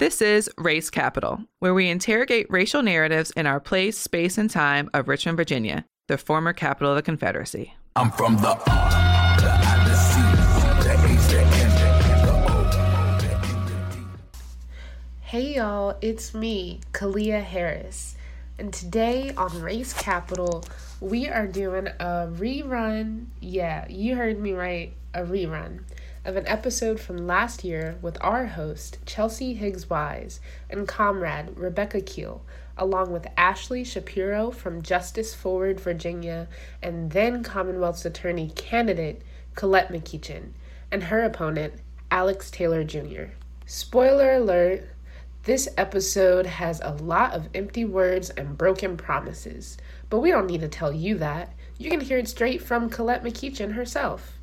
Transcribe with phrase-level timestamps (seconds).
[0.00, 4.90] This is Race Capital, where we interrogate racial narratives in our place, space, and time
[4.92, 7.74] of Richmond, Virginia, the former capital of the Confederacy.
[7.94, 10.20] I'm from the R, the I, the C,
[10.82, 13.30] the H, the N, the O, the
[13.96, 14.18] N.
[15.20, 18.16] Hey y'all, it's me, Kalia Harris.
[18.58, 20.64] And today on Race Capital,
[21.00, 23.26] we are doing a rerun.
[23.40, 25.84] Yeah, you heard me right, a rerun
[26.24, 32.00] of an episode from last year with our host, Chelsea Higgs Wise, and comrade Rebecca
[32.00, 32.44] Keel,
[32.78, 36.48] along with Ashley Shapiro from Justice Forward Virginia,
[36.82, 39.22] and then Commonwealth's Attorney candidate,
[39.54, 40.52] Colette McEachin,
[40.90, 41.74] and her opponent,
[42.10, 43.24] Alex Taylor Jr.
[43.66, 44.88] Spoiler alert
[45.44, 49.76] this episode has a lot of empty words and broken promises,
[50.08, 51.52] but we don't need to tell you that.
[51.76, 54.33] You can hear it straight from Colette McEachin herself.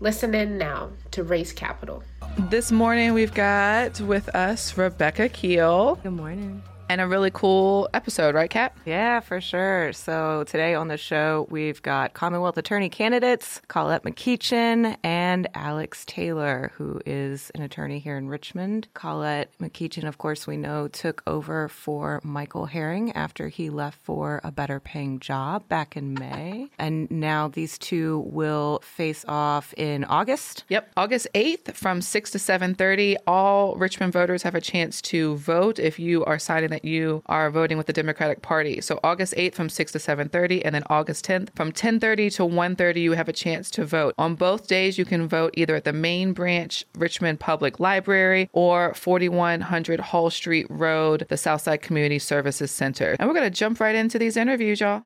[0.00, 2.02] Listen in now to Race Capital.
[2.50, 6.62] This morning, we've got with us Rebecca Keel Good morning.
[6.90, 8.76] And a really cool episode, right, Kat?
[8.84, 9.92] Yeah, for sure.
[9.94, 16.72] So today on the show, we've got Commonwealth Attorney candidates Colette McEachin and Alex Taylor,
[16.76, 18.86] who is an attorney here in Richmond.
[18.92, 24.42] Colette McEachin, of course, we know took over for Michael Herring after he left for
[24.44, 26.68] a better paying job back in May.
[26.78, 30.64] And now these two will face off in August.
[30.68, 35.78] Yep, August 8th from 6 to 7:30, all Richmond voters have a chance to vote
[35.78, 38.80] if you are citing that you are voting with the Democratic Party.
[38.80, 43.00] So August 8th from 6 to 7:30 and then August 10th from 10:30 to 1:30
[43.00, 44.14] you have a chance to vote.
[44.18, 48.92] On both days you can vote either at the main branch Richmond Public Library or
[48.94, 53.16] 4100 Hull Street Road, the Southside Community Services Center.
[53.18, 55.04] And we're going to jump right into these interviews, y'all.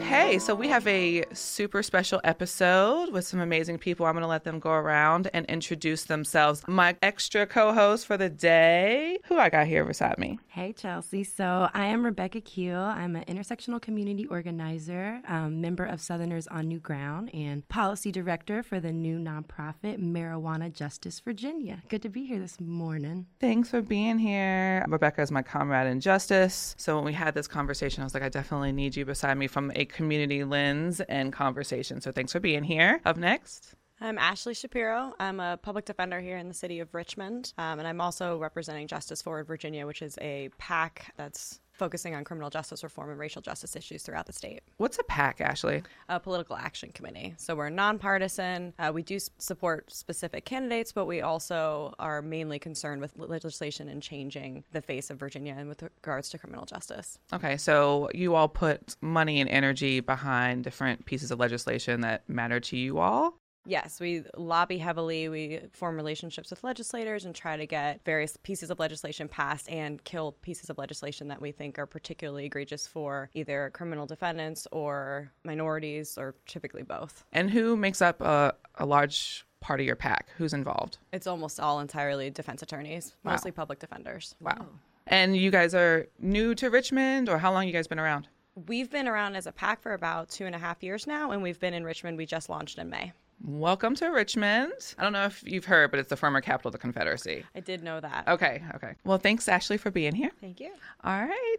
[0.00, 4.06] Okay, so we have a super special episode with some amazing people.
[4.06, 6.64] I'm going to let them go around and introduce themselves.
[6.66, 10.38] My extra co host for the day, who I got here beside me.
[10.48, 11.22] Hey, Chelsea.
[11.22, 12.80] So I am Rebecca Keel.
[12.80, 18.62] I'm an intersectional community organizer, um, member of Southerners on New Ground, and policy director
[18.62, 21.82] for the new nonprofit Marijuana Justice Virginia.
[21.88, 23.26] Good to be here this morning.
[23.38, 24.82] Thanks for being here.
[24.88, 26.74] Rebecca is my comrade in justice.
[26.78, 29.46] So when we had this conversation, I was like, I definitely need you beside me
[29.46, 32.00] from a community lens and conversation.
[32.00, 33.00] So thanks for being here.
[33.04, 33.74] Up next.
[34.02, 35.12] I'm Ashley Shapiro.
[35.20, 38.86] I'm a public defender here in the city of Richmond, um, and I'm also representing
[38.86, 43.40] Justice Forward Virginia, which is a PAC that's focusing on criminal justice reform and racial
[43.40, 44.60] justice issues throughout the state.
[44.76, 45.82] What's a PAC, Ashley?
[46.10, 47.34] A political action committee.
[47.38, 48.74] So we're nonpartisan.
[48.78, 54.02] Uh, we do support specific candidates, but we also are mainly concerned with legislation and
[54.02, 57.18] changing the face of Virginia and with regards to criminal justice.
[57.32, 62.60] Okay, so you all put money and energy behind different pieces of legislation that matter
[62.60, 63.38] to you all.
[63.66, 65.28] Yes, we lobby heavily.
[65.28, 70.02] We form relationships with legislators and try to get various pieces of legislation passed and
[70.04, 75.30] kill pieces of legislation that we think are particularly egregious for either criminal defendants or
[75.44, 77.24] minorities, or typically both.
[77.32, 80.28] And who makes up a, a large part of your pack?
[80.38, 80.98] Who's involved?
[81.12, 84.34] It's almost all entirely defense attorneys, mostly public defenders.
[84.40, 84.66] Wow.
[85.06, 88.28] And you guys are new to Richmond, or how long you guys been around?
[88.66, 91.42] We've been around as a pack for about two and a half years now, and
[91.42, 92.16] we've been in Richmond.
[92.16, 93.12] We just launched in May.
[93.42, 94.94] Welcome to Richmond.
[94.98, 97.42] I don't know if you've heard, but it's the former capital of the Confederacy.
[97.54, 98.28] I did know that.
[98.28, 98.96] Okay, okay.
[99.02, 100.30] Well, thanks, Ashley, for being here.
[100.42, 100.70] Thank you.
[101.02, 101.56] All right.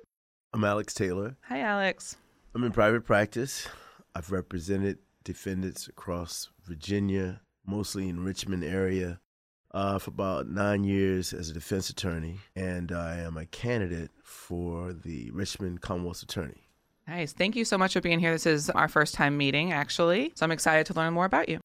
[0.53, 1.37] I'm Alex Taylor.
[1.47, 2.17] Hi, Alex.
[2.53, 3.67] I'm in private practice.
[4.13, 9.19] I've represented defendants across Virginia, mostly in Richmond area,
[9.73, 14.93] uh, for about nine years as a defense attorney, and I am a candidate for
[14.93, 16.69] the Richmond Commonwealth Attorney.
[17.07, 17.33] Nice.
[17.33, 18.33] Thank you so much for being here.
[18.33, 20.31] This is our first time meeting, actually.
[20.35, 21.59] So I'm excited to learn more about you.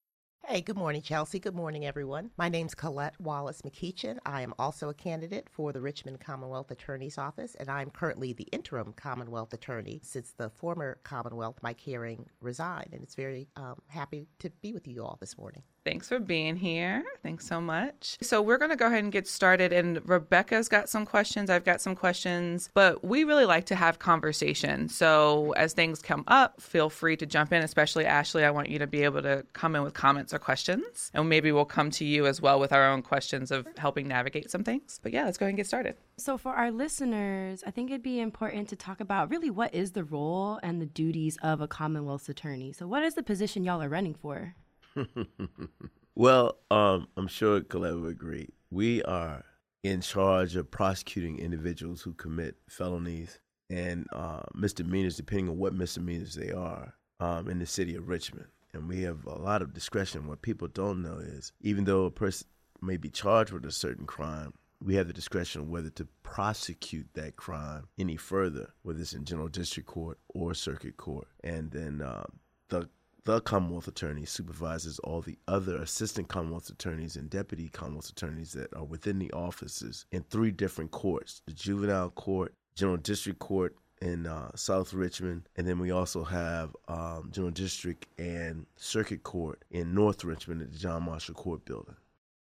[0.48, 1.40] Hey, good morning, Chelsea.
[1.40, 2.30] Good morning, everyone.
[2.36, 4.18] My name's Colette Wallace McEachin.
[4.24, 8.46] I am also a candidate for the Richmond Commonwealth Attorney's Office, and I'm currently the
[8.52, 12.90] interim Commonwealth Attorney since the former Commonwealth, Mike Herring, resigned.
[12.92, 15.64] And it's very um, happy to be with you all this morning.
[15.86, 17.04] Thanks for being here.
[17.22, 18.18] Thanks so much.
[18.20, 19.72] So, we're going to go ahead and get started.
[19.72, 21.48] And Rebecca's got some questions.
[21.48, 24.88] I've got some questions, but we really like to have conversation.
[24.88, 28.44] So, as things come up, feel free to jump in, especially Ashley.
[28.44, 31.12] I want you to be able to come in with comments or questions.
[31.14, 34.50] And maybe we'll come to you as well with our own questions of helping navigate
[34.50, 34.98] some things.
[35.00, 35.94] But yeah, let's go ahead and get started.
[36.16, 39.92] So, for our listeners, I think it'd be important to talk about really what is
[39.92, 42.72] the role and the duties of a Commonwealth's attorney.
[42.72, 44.56] So, what is the position y'all are running for?
[46.14, 48.48] well, um, I'm sure Colette would agree.
[48.70, 49.44] We are
[49.82, 53.38] in charge of prosecuting individuals who commit felonies
[53.70, 58.46] and uh, misdemeanors, depending on what misdemeanors they are, um, in the city of Richmond.
[58.72, 60.26] and we have a lot of discretion.
[60.26, 62.46] What people don't know is even though a person
[62.82, 64.52] may be charged with a certain crime,
[64.82, 69.24] we have the discretion of whether to prosecute that crime any further, whether it's in
[69.24, 71.28] general district court or circuit court.
[71.42, 72.24] And then uh,
[72.68, 72.88] the
[73.26, 78.72] the Commonwealth Attorney supervises all the other assistant Commonwealth attorneys and deputy Commonwealth attorneys that
[78.72, 84.28] are within the offices in three different courts the juvenile court, general district court in
[84.28, 89.92] uh, South Richmond, and then we also have um, general district and circuit court in
[89.92, 91.96] North Richmond at the John Marshall Court Building.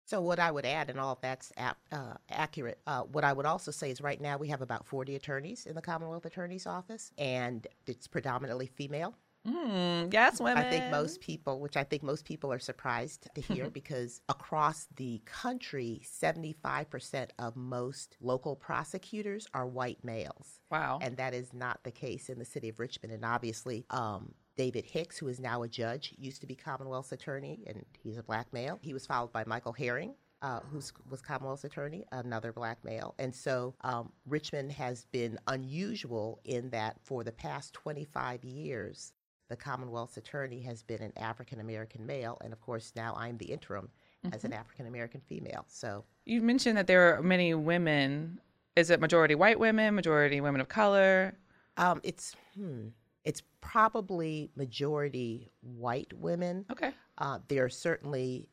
[0.04, 2.78] So what I would add, and all that's ap- uh, accurate.
[2.86, 5.74] Uh, what I would also say is, right now we have about 40 attorneys in
[5.74, 9.14] the Commonwealth Attorney's Office, and it's predominantly female.
[9.46, 10.64] Mm, yes, women.
[10.64, 14.86] I think most people, which I think most people are surprised to hear, because across
[14.96, 20.60] the country, 75% of most local prosecutors are white males.
[20.70, 20.98] Wow.
[21.00, 23.12] And that is not the case in the city of Richmond.
[23.12, 27.60] And obviously, um, David Hicks, who is now a judge, used to be Commonwealth's attorney,
[27.66, 28.78] and he's a black male.
[28.82, 30.80] He was followed by Michael Herring, uh, who
[31.10, 33.14] was Commonwealth's attorney, another black male.
[33.18, 39.12] And so um, Richmond has been unusual in that for the past 25 years,
[39.48, 42.38] the Commonwealth's attorney has been an African American male.
[42.42, 43.88] And of course, now I'm the interim
[44.32, 45.64] as an African American female.
[45.68, 48.40] So You mentioned that there are many women.
[48.76, 51.34] Is it majority white women, majority women of color?
[51.76, 52.88] um, it's, hmm,
[53.24, 56.64] it's probably majority white women.
[56.70, 56.90] Okay.
[57.18, 58.48] Uh, there are certainly,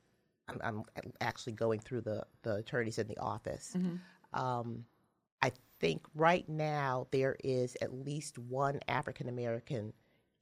[0.48, 3.76] I'm, I'm actually going through the, the attorneys in the office.
[4.34, 4.86] Um,
[5.42, 9.94] I think right now there is at least one African American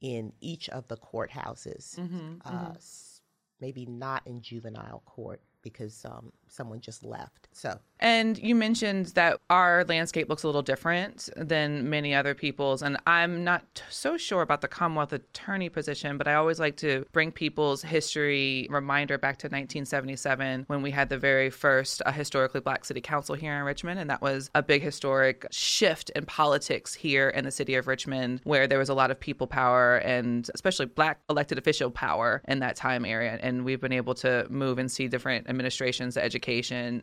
[0.04, 1.96] in each of the courthouses.
[2.44, 3.22] uh, s-
[3.60, 7.48] maybe not in juvenile court because um, someone just left.
[7.52, 12.82] So And you mentioned that our landscape looks a little different than many other people's.
[12.82, 16.76] And I'm not t- so sure about the Commonwealth attorney position, but I always like
[16.78, 22.12] to bring people's history reminder back to 1977 when we had the very first uh,
[22.12, 24.00] historically black city council here in Richmond.
[24.00, 28.40] And that was a big historic shift in politics here in the city of Richmond,
[28.44, 32.58] where there was a lot of people power and especially black elected official power in
[32.58, 33.38] that time area.
[33.40, 36.43] And we've been able to move and see different administrations, education,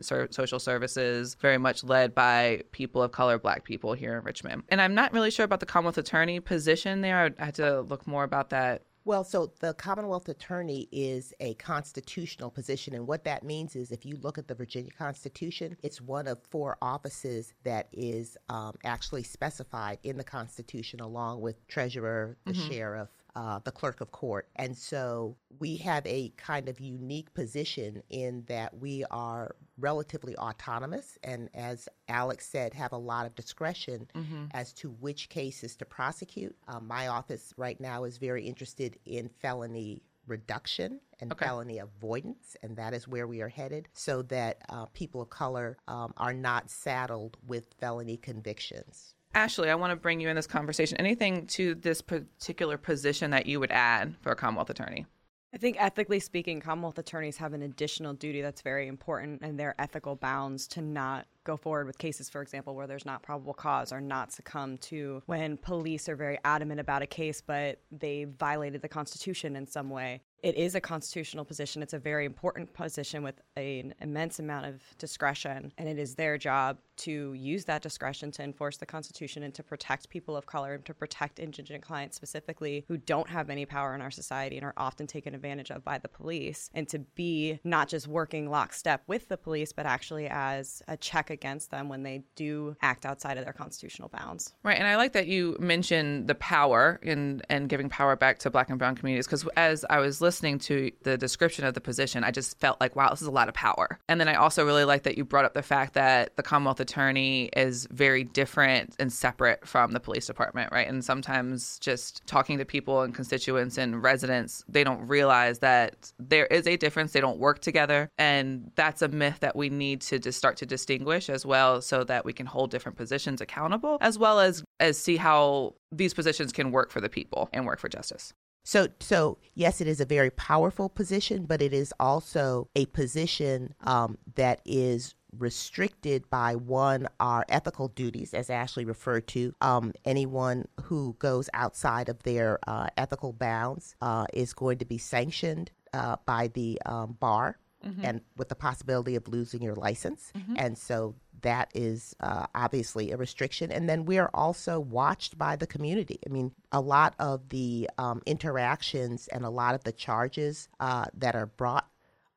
[0.02, 4.62] ser- social services, very much led by people of color, black people here in Richmond.
[4.68, 7.34] And I'm not really sure about the Commonwealth attorney position there.
[7.38, 8.82] I had to look more about that.
[9.04, 12.94] Well, so the Commonwealth Attorney is a constitutional position.
[12.94, 16.38] And what that means is if you look at the Virginia Constitution, it's one of
[16.50, 23.08] four offices that is um, actually specified in the Constitution, along with treasurer, the sheriff,
[23.34, 24.48] uh, the clerk of court.
[24.56, 31.18] And so we have a kind of unique position in that we are relatively autonomous
[31.22, 34.06] and, as Alex said, have a lot of discretion
[34.52, 36.54] as to which cases to prosecute.
[36.68, 42.76] Um, my office right now is very interested in felony reduction and felony avoidance, and
[42.76, 46.70] that is where we are headed so that uh, people of color um, are not
[46.70, 49.14] saddled with felony convictions.
[49.34, 50.98] Ashley, I want to bring you in this conversation.
[50.98, 55.06] Anything to this particular position that you would add for a Commonwealth attorney?
[55.54, 59.74] I think ethically speaking, Commonwealth attorneys have an additional duty that's very important and their
[59.78, 63.92] ethical bounds to not go forward with cases, for example, where there's not probable cause
[63.92, 68.80] or not succumb to when police are very adamant about a case, but they violated
[68.80, 70.22] the Constitution in some way.
[70.42, 71.82] It is a constitutional position.
[71.82, 76.38] It's a very important position with an immense amount of discretion, and it is their
[76.38, 80.74] job to use that discretion to enforce the Constitution and to protect people of color
[80.74, 84.64] and to protect indigent clients specifically who don't have any power in our society and
[84.64, 89.02] are often taken advantage of by the police, and to be not just working lockstep
[89.06, 93.36] with the police, but actually as a check against them when they do act outside
[93.36, 94.52] of their constitutional bounds.
[94.62, 98.50] Right, and I like that you mentioned the power and and giving power back to
[98.50, 102.24] Black and Brown communities because as I was listening to the description of the position,
[102.24, 103.98] I just felt like, wow, this is a lot of power.
[104.08, 106.80] And then I also really like that you brought up the fact that the Commonwealth
[106.92, 110.86] Attorney is very different and separate from the police department, right?
[110.86, 116.46] And sometimes just talking to people and constituents and residents, they don't realize that there
[116.46, 117.12] is a difference.
[117.12, 120.66] They don't work together, and that's a myth that we need to just start to
[120.66, 124.98] distinguish as well, so that we can hold different positions accountable, as well as as
[124.98, 128.34] see how these positions can work for the people and work for justice.
[128.64, 133.74] So, so yes, it is a very powerful position, but it is also a position
[133.80, 139.54] um, that is restricted by one our ethical duties, as Ashley referred to.
[139.60, 144.98] Um, anyone who goes outside of their uh, ethical bounds uh, is going to be
[144.98, 147.58] sanctioned uh, by the um, bar.
[148.04, 150.32] And with the possibility of losing your license.
[150.54, 153.72] And so that is uh, obviously a restriction.
[153.72, 156.20] And then we are also watched by the community.
[156.24, 161.06] I mean, a lot of the um, interactions and a lot of the charges uh,
[161.14, 161.88] that are brought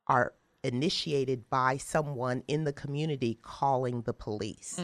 [0.07, 0.33] are
[0.65, 4.81] initiated by someone in the community calling the police.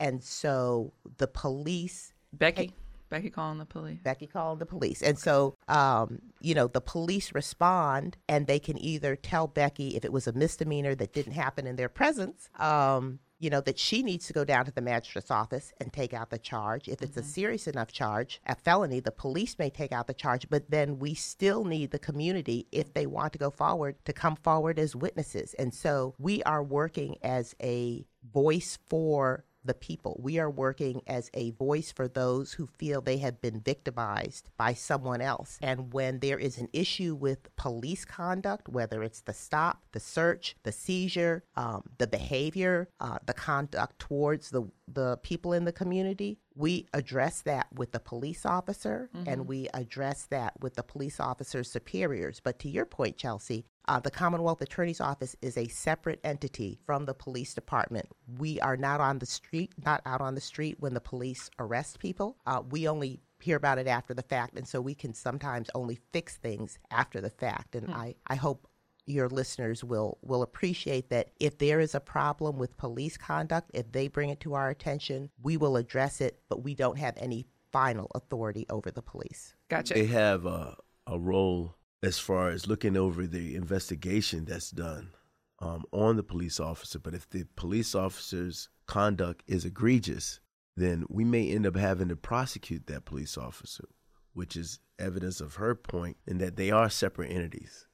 [0.00, 2.72] And so the police Becky.
[3.10, 3.98] Becky calling the police.
[4.02, 5.00] Becky called the police.
[5.02, 10.04] And so, um, you know, the police respond and they can either tell Becky if
[10.04, 14.02] it was a misdemeanor that didn't happen in their presence, um, you know, that she
[14.02, 16.88] needs to go down to the magistrate's office and take out the charge.
[16.88, 17.28] If it's a mm-hmm.
[17.28, 21.14] serious enough charge, a felony, the police may take out the charge, but then we
[21.14, 25.54] still need the community, if they want to go forward, to come forward as witnesses.
[25.54, 30.18] And so we are working as a voice for the people.
[30.20, 34.74] We are working as a voice for those who feel they have been victimized by
[34.74, 35.58] someone else.
[35.62, 40.56] And when there is an issue with police conduct, whether it's the stop, the search,
[40.64, 46.38] the seizure, um, the behavior, uh, the conduct towards the the people in the community,
[46.54, 51.70] we address that with the police officer and we address that with the police officer's
[51.70, 52.40] superiors.
[52.42, 57.06] But to your point, Chelsea, uh, the Commonwealth Attorney's Office is a separate entity from
[57.06, 58.06] the police department.
[58.38, 61.98] We are not on the street, not out on the street when the police arrest
[61.98, 62.36] people.
[62.46, 65.98] Uh, we only hear about it after the fact, and so we can sometimes only
[66.12, 67.74] fix things after the fact.
[67.74, 68.68] And I, I hope
[69.06, 73.90] your listeners will will appreciate that if there is a problem with police conduct, if
[73.90, 77.46] they bring it to our attention, we will address it, but we don't have any
[77.72, 79.54] final authority over the police.
[79.70, 79.94] Gotcha.
[79.94, 80.76] They have a,
[81.06, 85.10] a role as far as looking over the investigation that's done
[85.60, 86.98] um, on the police officer.
[86.98, 90.40] But if the police officer's conduct is egregious,
[90.76, 93.88] then we may end up having to prosecute that police officer,
[94.32, 97.86] which is evidence of her point in that they are separate entities.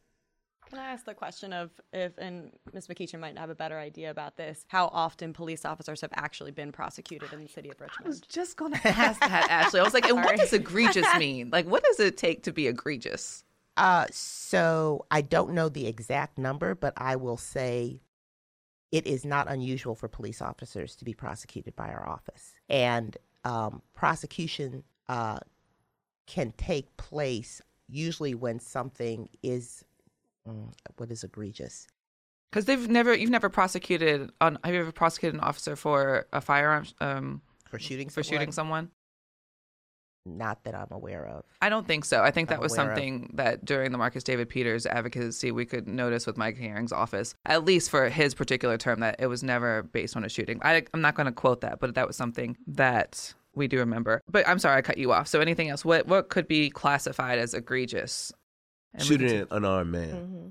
[0.68, 2.88] Can I ask the question of if, and Ms.
[2.88, 6.72] McEachin might have a better idea about this, how often police officers have actually been
[6.72, 8.06] prosecuted in the city of Richmond?
[8.06, 9.80] I was just gonna ask that, Ashley.
[9.80, 11.50] I was like, and what does egregious mean?
[11.50, 13.44] Like, what does it take to be egregious?
[13.76, 18.00] Uh, so I don't know the exact number, but I will say
[18.92, 22.54] it is not unusual for police officers to be prosecuted by our office.
[22.68, 25.40] And um, prosecution uh,
[26.26, 29.84] can take place usually when something is,
[30.48, 31.88] mm, what is egregious?
[32.50, 34.58] Because they've never, you've never prosecuted on.
[34.62, 38.92] Have you ever prosecuted an officer for a firearm um, For shooting for shooting someone?
[40.26, 41.44] Not that I'm aware of.
[41.60, 42.22] I don't think so.
[42.22, 42.96] I think that I'm was aware of.
[42.96, 47.34] something that during the Marcus David Peters advocacy we could notice with Mike Herring's office,
[47.44, 50.60] at least for his particular term, that it was never based on a shooting.
[50.62, 54.22] I, I'm not going to quote that, but that was something that we do remember.
[54.30, 55.28] But I'm sorry I cut you off.
[55.28, 55.84] So anything else?
[55.84, 58.32] What what could be classified as egregious?
[58.94, 60.48] And Shooting an unarmed man, mm-hmm.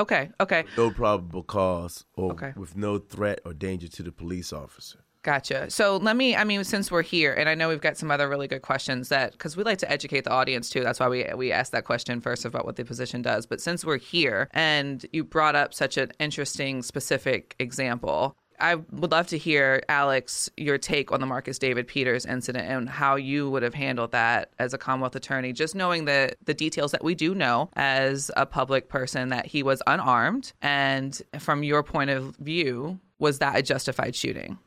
[0.00, 0.30] Okay.
[0.40, 0.64] Okay.
[0.76, 2.52] no probable cause or Okay.
[2.56, 4.98] with no threat or danger to the police officer.
[5.24, 5.70] Gotcha.
[5.70, 8.28] So let me, I mean, since we're here, and I know we've got some other
[8.28, 10.84] really good questions that, because we like to educate the audience too.
[10.84, 13.46] That's why we we asked that question first about what the position does.
[13.46, 18.36] But since we're here, and you brought up such an interesting, specific example.
[18.60, 22.88] I would love to hear, Alex, your take on the Marcus David Peters incident and
[22.88, 26.92] how you would have handled that as a Commonwealth attorney, just knowing the, the details
[26.92, 30.52] that we do know as a public person that he was unarmed.
[30.62, 34.58] And from your point of view, was that a justified shooting?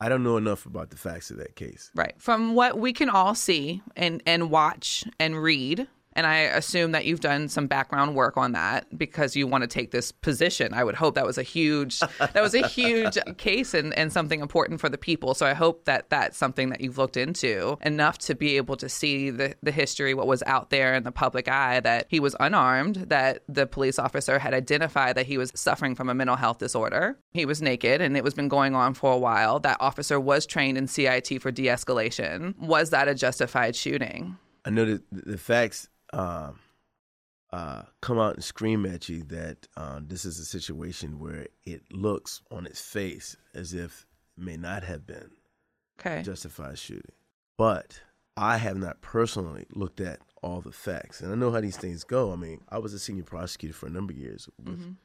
[0.00, 1.90] I don't know enough about the facts of that case.
[1.94, 2.14] Right.
[2.18, 7.04] From what we can all see and and watch and read, and I assume that
[7.04, 10.74] you've done some background work on that because you want to take this position.
[10.74, 14.40] I would hope that was a huge that was a huge case and, and something
[14.40, 15.34] important for the people.
[15.34, 18.88] So I hope that that's something that you've looked into enough to be able to
[18.88, 22.34] see the, the history, what was out there in the public eye, that he was
[22.40, 26.58] unarmed, that the police officer had identified that he was suffering from a mental health
[26.58, 27.18] disorder.
[27.32, 29.60] He was naked and it was been going on for a while.
[29.60, 32.58] That officer was trained in CIT for de escalation.
[32.58, 34.36] Was that a justified shooting?
[34.64, 36.58] I know that the facts um,
[37.52, 41.82] uh, come out and scream at you that uh, this is a situation where it
[41.92, 45.30] looks on its face as if it may not have been
[45.98, 46.22] Okay.
[46.22, 47.12] justified shooting.
[47.58, 48.00] But
[48.36, 52.04] I have not personally looked at all the facts, and I know how these things
[52.04, 52.32] go.
[52.32, 54.96] I mean, I was a senior prosecutor for a number of years with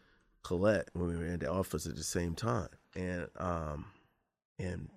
[0.44, 3.88] Colette when we were in the office at the same time, and um,
[4.58, 4.90] and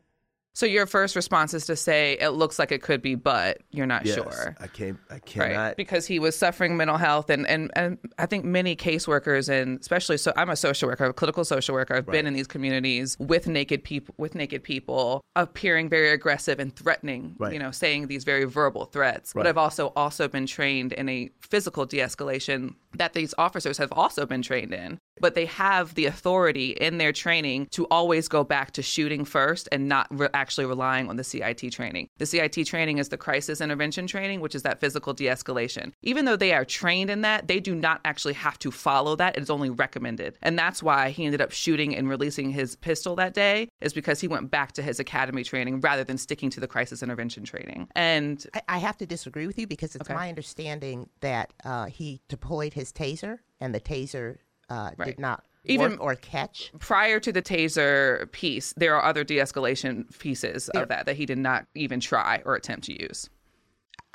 [0.59, 3.87] So your first response is to say it looks like it could be, but you're
[3.87, 4.57] not yes, sure.
[4.59, 5.77] I can't, I Right, cannot.
[5.77, 10.17] because he was suffering mental health, and, and, and I think many caseworkers, and especially
[10.17, 11.95] so, I'm a social worker, a clinical social worker.
[11.95, 16.75] I've been in these communities with naked people, with naked people, appearing very aggressive and
[16.75, 17.37] threatening.
[17.39, 17.53] Right.
[17.53, 19.35] You know, saying these very verbal threats.
[19.35, 24.27] But I've also also been trained in a physical de-escalation that these officers have also
[24.27, 24.99] been trained in.
[25.21, 29.69] But they have the authority in their training to always go back to shooting first
[29.73, 32.09] and not re- actually relying on the CIT training.
[32.19, 35.93] The CIT training is the crisis intervention training, which is that physical de escalation.
[36.03, 39.37] Even though they are trained in that, they do not actually have to follow that.
[39.37, 40.39] It's only recommended.
[40.43, 44.21] And that's why he ended up shooting and releasing his pistol that day, is because
[44.21, 47.89] he went back to his academy training rather than sticking to the crisis intervention training.
[47.95, 50.15] And I, I have to disagree with you because it's Okay.
[50.15, 55.07] my understanding that uh, he deployed his taser and the taser uh, Right.
[55.07, 56.73] did not Even- or catch.
[56.79, 61.27] prior to the taser piece, there are other de escalation pieces of that that he
[61.27, 63.29] did not even try or attempt to use.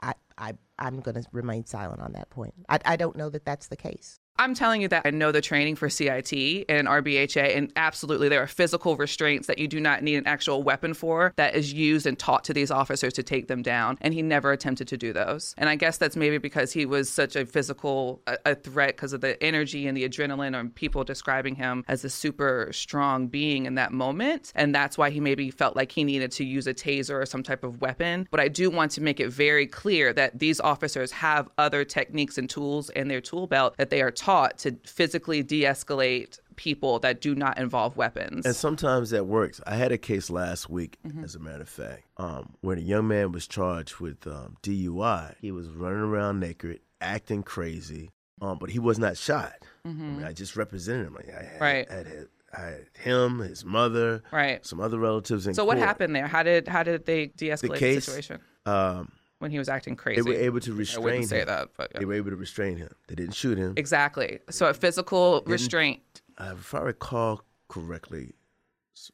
[0.02, 2.54] I, I, I'm going to remain silent on that point.
[2.70, 4.20] I, I don't know that that's the case.
[4.40, 6.34] I'm telling you that I know the training for CIT
[6.68, 10.64] and RBHA, and absolutely there are physical restraints that you do not need an actual
[10.64, 13.96] weapon for that is used and taught to these officers to take them down.
[14.02, 15.54] And he never attempted to do those.
[15.60, 19.14] And I guess that's maybe because he was such a physical a, a threat because
[19.14, 23.68] of the energy and the adrenaline, and people describing him as a super strong being
[23.68, 24.52] in that moment.
[24.56, 27.44] And that's why he maybe felt like he needed to use a taser or some
[27.44, 28.28] type of weapon.
[28.32, 32.40] But I do want to make it very clear that these officers have other techniques
[32.40, 37.00] and tools in their tool belt that they are taught to physically de escalate people
[37.00, 38.46] that do not involve weapons.
[38.46, 39.60] And sometimes that works.
[39.66, 41.24] I had a case last week, Mm-hmm.
[41.24, 45.36] as a matter of fact, um, where a young man was charged with um, DUI.
[45.42, 48.12] He was running around naked, acting crazy,
[48.42, 49.54] um, but he was not shot.
[49.86, 51.16] I mean, I just represented him.
[51.16, 51.64] Like I had, Mm-hmm.
[51.64, 51.92] Right.
[51.92, 54.64] I had, I had him, his mother, Right.
[54.66, 56.28] some other relatives in so what happened there?
[56.28, 59.12] How did how did they de escalate the, case- situation Um,
[59.44, 60.22] when he was acting crazy?
[60.22, 61.04] they were able to restrain.
[61.04, 61.48] I wouldn't say him.
[61.48, 62.00] that, but yeah.
[62.00, 62.90] They were able to restrain him.
[63.08, 63.74] They didn't shoot him.
[63.78, 64.40] exactly.
[64.50, 66.02] So a physical restraint.
[66.38, 68.34] uh, if I recall correctly,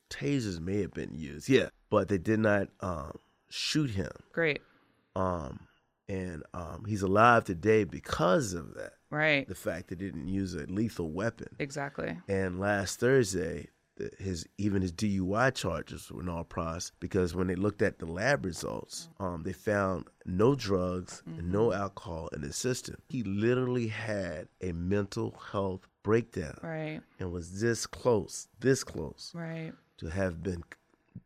[0.09, 1.49] tasers may have been used.
[1.49, 3.17] Yeah, but they did not um,
[3.49, 4.11] shoot him.
[4.31, 4.61] Great.
[5.15, 5.67] Um,
[6.07, 8.93] and um, he's alive today because of that.
[9.11, 9.47] Right.
[9.47, 11.49] The fact they didn't use a lethal weapon.
[11.59, 12.17] Exactly.
[12.27, 13.67] And last Thursday,
[14.17, 18.45] his even his DUI charges were null pros because when they looked at the lab
[18.45, 22.95] results, um, they found no drugs and no alcohol in his system.
[23.09, 27.01] He literally had a mental health breakdown Right.
[27.19, 29.73] and was this close, this close Right.
[29.97, 30.63] to have been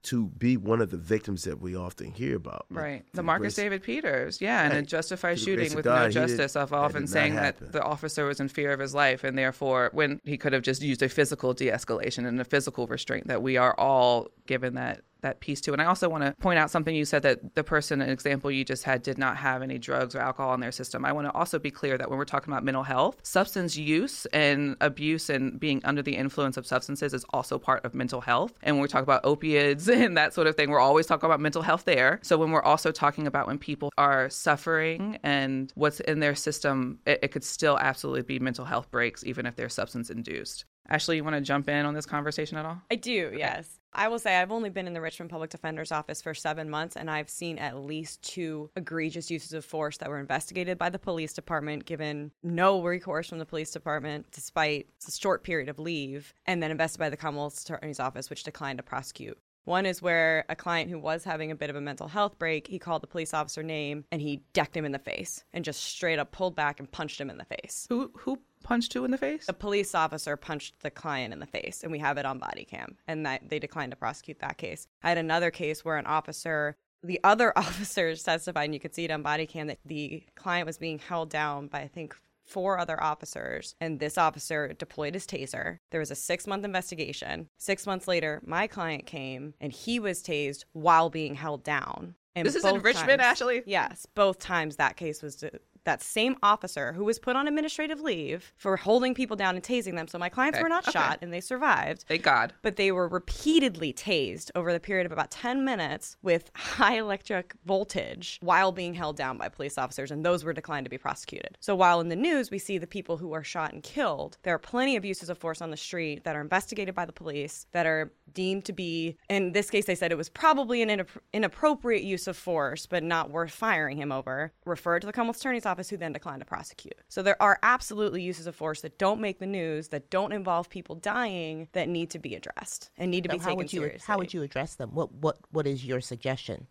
[0.03, 2.65] to be one of the victims that we often hear about.
[2.69, 3.06] But Right.
[3.13, 4.41] The Marcus David Peters.
[4.41, 4.63] Yeah.
[4.63, 4.88] And a Right.
[4.88, 7.34] justified To the grace shooting with God, no did- justice of that often did saying
[7.34, 7.67] happen.
[7.67, 10.63] that the officer was in fear of his life and therefore when he could have
[10.63, 14.73] just used a physical de escalation and a physical restraint that we are all given
[14.75, 15.73] that that piece too.
[15.73, 18.51] And I also want to point out something you said that the person, an example
[18.51, 21.03] you just had, did not have any drugs or alcohol in their system.
[21.03, 24.25] I want to also be clear that when we're talking about mental health, substance use
[24.27, 28.53] and abuse and being under the influence of substances is also part of mental health.
[28.62, 31.39] And when we talk about opiates and that sort of thing, we're always talking about
[31.39, 32.19] mental health there.
[32.21, 36.99] So when we're also talking about when people are suffering and what's in their system,
[37.05, 40.65] it, it could still absolutely be mental health breaks, even if they're substance induced.
[40.89, 42.81] Ashley, you want to jump in on this conversation at all?
[42.91, 43.79] I do, yes.
[43.95, 46.95] I will say I've only been in the Richmond Public Defender's Office for seven months,
[46.95, 50.99] and I've seen at least two egregious uses of force that were investigated by the
[50.99, 56.34] police department, given no recourse from the police department despite a short period of leave,
[56.45, 59.38] and then investigated by the Commonwealth Attorney's Office, which declined to prosecute.
[59.65, 62.67] One is where a client who was having a bit of a mental health break,
[62.67, 65.82] he called the police officer name and he decked him in the face and just
[65.82, 67.86] straight up pulled back and punched him in the face.
[67.89, 69.45] Who who punched who in the face?
[69.47, 72.65] A police officer punched the client in the face, and we have it on body
[72.65, 74.88] cam, and that they declined to prosecute that case.
[75.04, 79.06] I had another case where an officer, the other officers testified, and you could see
[79.06, 82.78] it on body cam that the client was being held down by I think four
[82.78, 85.80] other officers, and this officer deployed his taser.
[85.91, 87.47] There was a six month investigation.
[87.58, 92.15] Six months later, my client came, and he was tased while being held down.
[92.36, 93.62] And This is in Richmond, times- Ashley?
[93.65, 95.43] Yes, both times that case was
[95.86, 99.96] that same officer who was put on administrative leave for holding people down and tasing
[99.96, 100.08] them.
[100.08, 100.91] So my clients Okay, were not okay.
[100.91, 102.06] shot and they survived.
[102.08, 102.54] Thank God.
[102.62, 107.54] But they were repeatedly tased over the period of about 10 minutes with high electric
[107.65, 111.58] voltage while being held down by police officers, and those were declined to be prosecuted.
[111.60, 114.54] So while in the news we see the people who are shot and killed, there
[114.56, 117.67] are plenty of uses of force on the street that are investigated by the police
[117.72, 121.17] that are deemed to be, in this case, they said it was probably an inapp-
[121.34, 125.65] inappropriate use of force, but not worth firing him over, referred to the Commonwealth Attorney's
[125.65, 126.95] Office, who then declined to prosecute.
[127.09, 130.69] So there are absolutely uses of force that don't make the news, that don't involve
[130.69, 133.67] people dying, that need to be addressed and need to So be how taken you
[133.67, 134.05] seriously.
[134.05, 134.91] how would you address them?
[134.93, 136.67] What what what is your suggestion?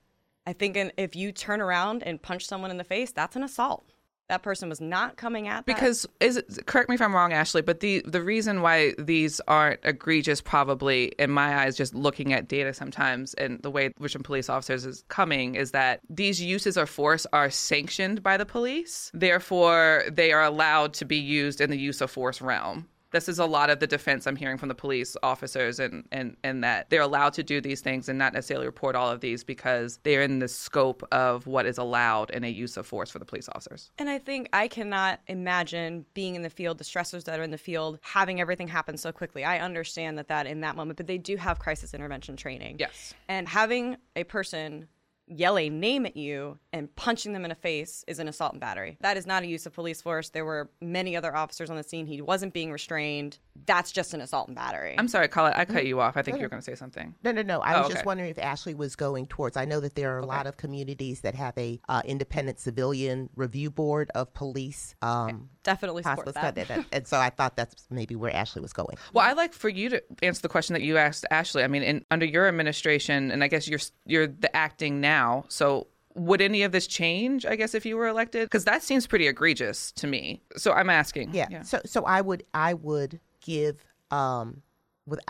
[0.46, 3.84] I think if you turn around and punch someone in the face, that's an assault.
[4.28, 5.74] That person was not coming at that.
[5.74, 9.40] Because is it, correct me if I'm wrong, Ashley, but the the reason why these
[9.46, 14.24] aren't egregious, probably in my eyes, just looking at data sometimes and the way Richmond
[14.24, 19.10] police officers is coming, is that these uses of force are sanctioned by the police.
[19.12, 22.88] Therefore, they are allowed to be used in the use of force realm.
[23.12, 26.36] This is a lot of the defense I'm hearing from the police officers and, and,
[26.42, 29.44] and that they're allowed to do these things and not necessarily report all of these
[29.44, 33.18] because they're in the scope of what is allowed in a use of force for
[33.18, 33.90] the police officers.
[33.98, 37.50] And I think I cannot imagine being in the field, the stressors that are in
[37.50, 39.44] the field, having everything happen so quickly.
[39.44, 42.76] I understand that that in that moment, but they do have crisis intervention training.
[42.78, 43.14] Yes.
[43.28, 44.88] And having a person
[45.26, 48.60] yell a name at you and punching them in the face is an assault and
[48.60, 48.98] battery.
[49.00, 50.30] That is not a use of police force.
[50.30, 52.06] There were many other officers on the scene.
[52.06, 53.38] He wasn't being restrained.
[53.66, 54.94] That's just an assault and battery.
[54.98, 56.16] I'm sorry, Colette, I cut you off.
[56.16, 57.14] I think you were going to say something.
[57.22, 57.60] No, no, no.
[57.60, 57.94] I Oh, was okay.
[57.94, 59.56] just wondering if Ashley was going towards.
[59.56, 63.30] I know that there are a lot of communities that have a uh, independent civilian
[63.36, 64.94] review board of police.
[65.02, 66.54] Um, Definitely support hospitals.
[66.56, 66.70] that.
[66.70, 68.96] And- and so I thought that's maybe where Ashley was going.
[69.12, 71.62] Well, I'd like for you to answer the question that you asked Ashley.
[71.62, 75.44] I mean, in, under your administration, and I guess you're you're the acting now.
[75.48, 77.46] So, would any of this change?
[77.46, 80.42] I guess if you were elected, because that seems pretty egregious to me.
[80.56, 81.34] So I'm asking.
[81.34, 81.62] Yeah.
[81.62, 84.62] So so I would I would give um
[85.06, 85.20] with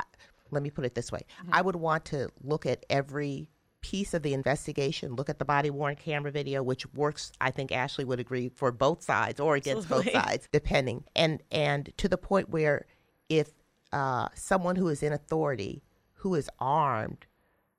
[0.51, 1.21] let me put it this way.
[1.51, 3.49] I would want to look at every
[3.83, 7.73] piece of the investigation, look at the body worn camera video which works I think
[7.73, 11.05] Ashley would agree for both sides or against both sides depending.
[11.14, 12.87] And and to the point where
[13.29, 13.51] if
[13.92, 15.83] uh someone who is in authority
[16.14, 17.27] who is armed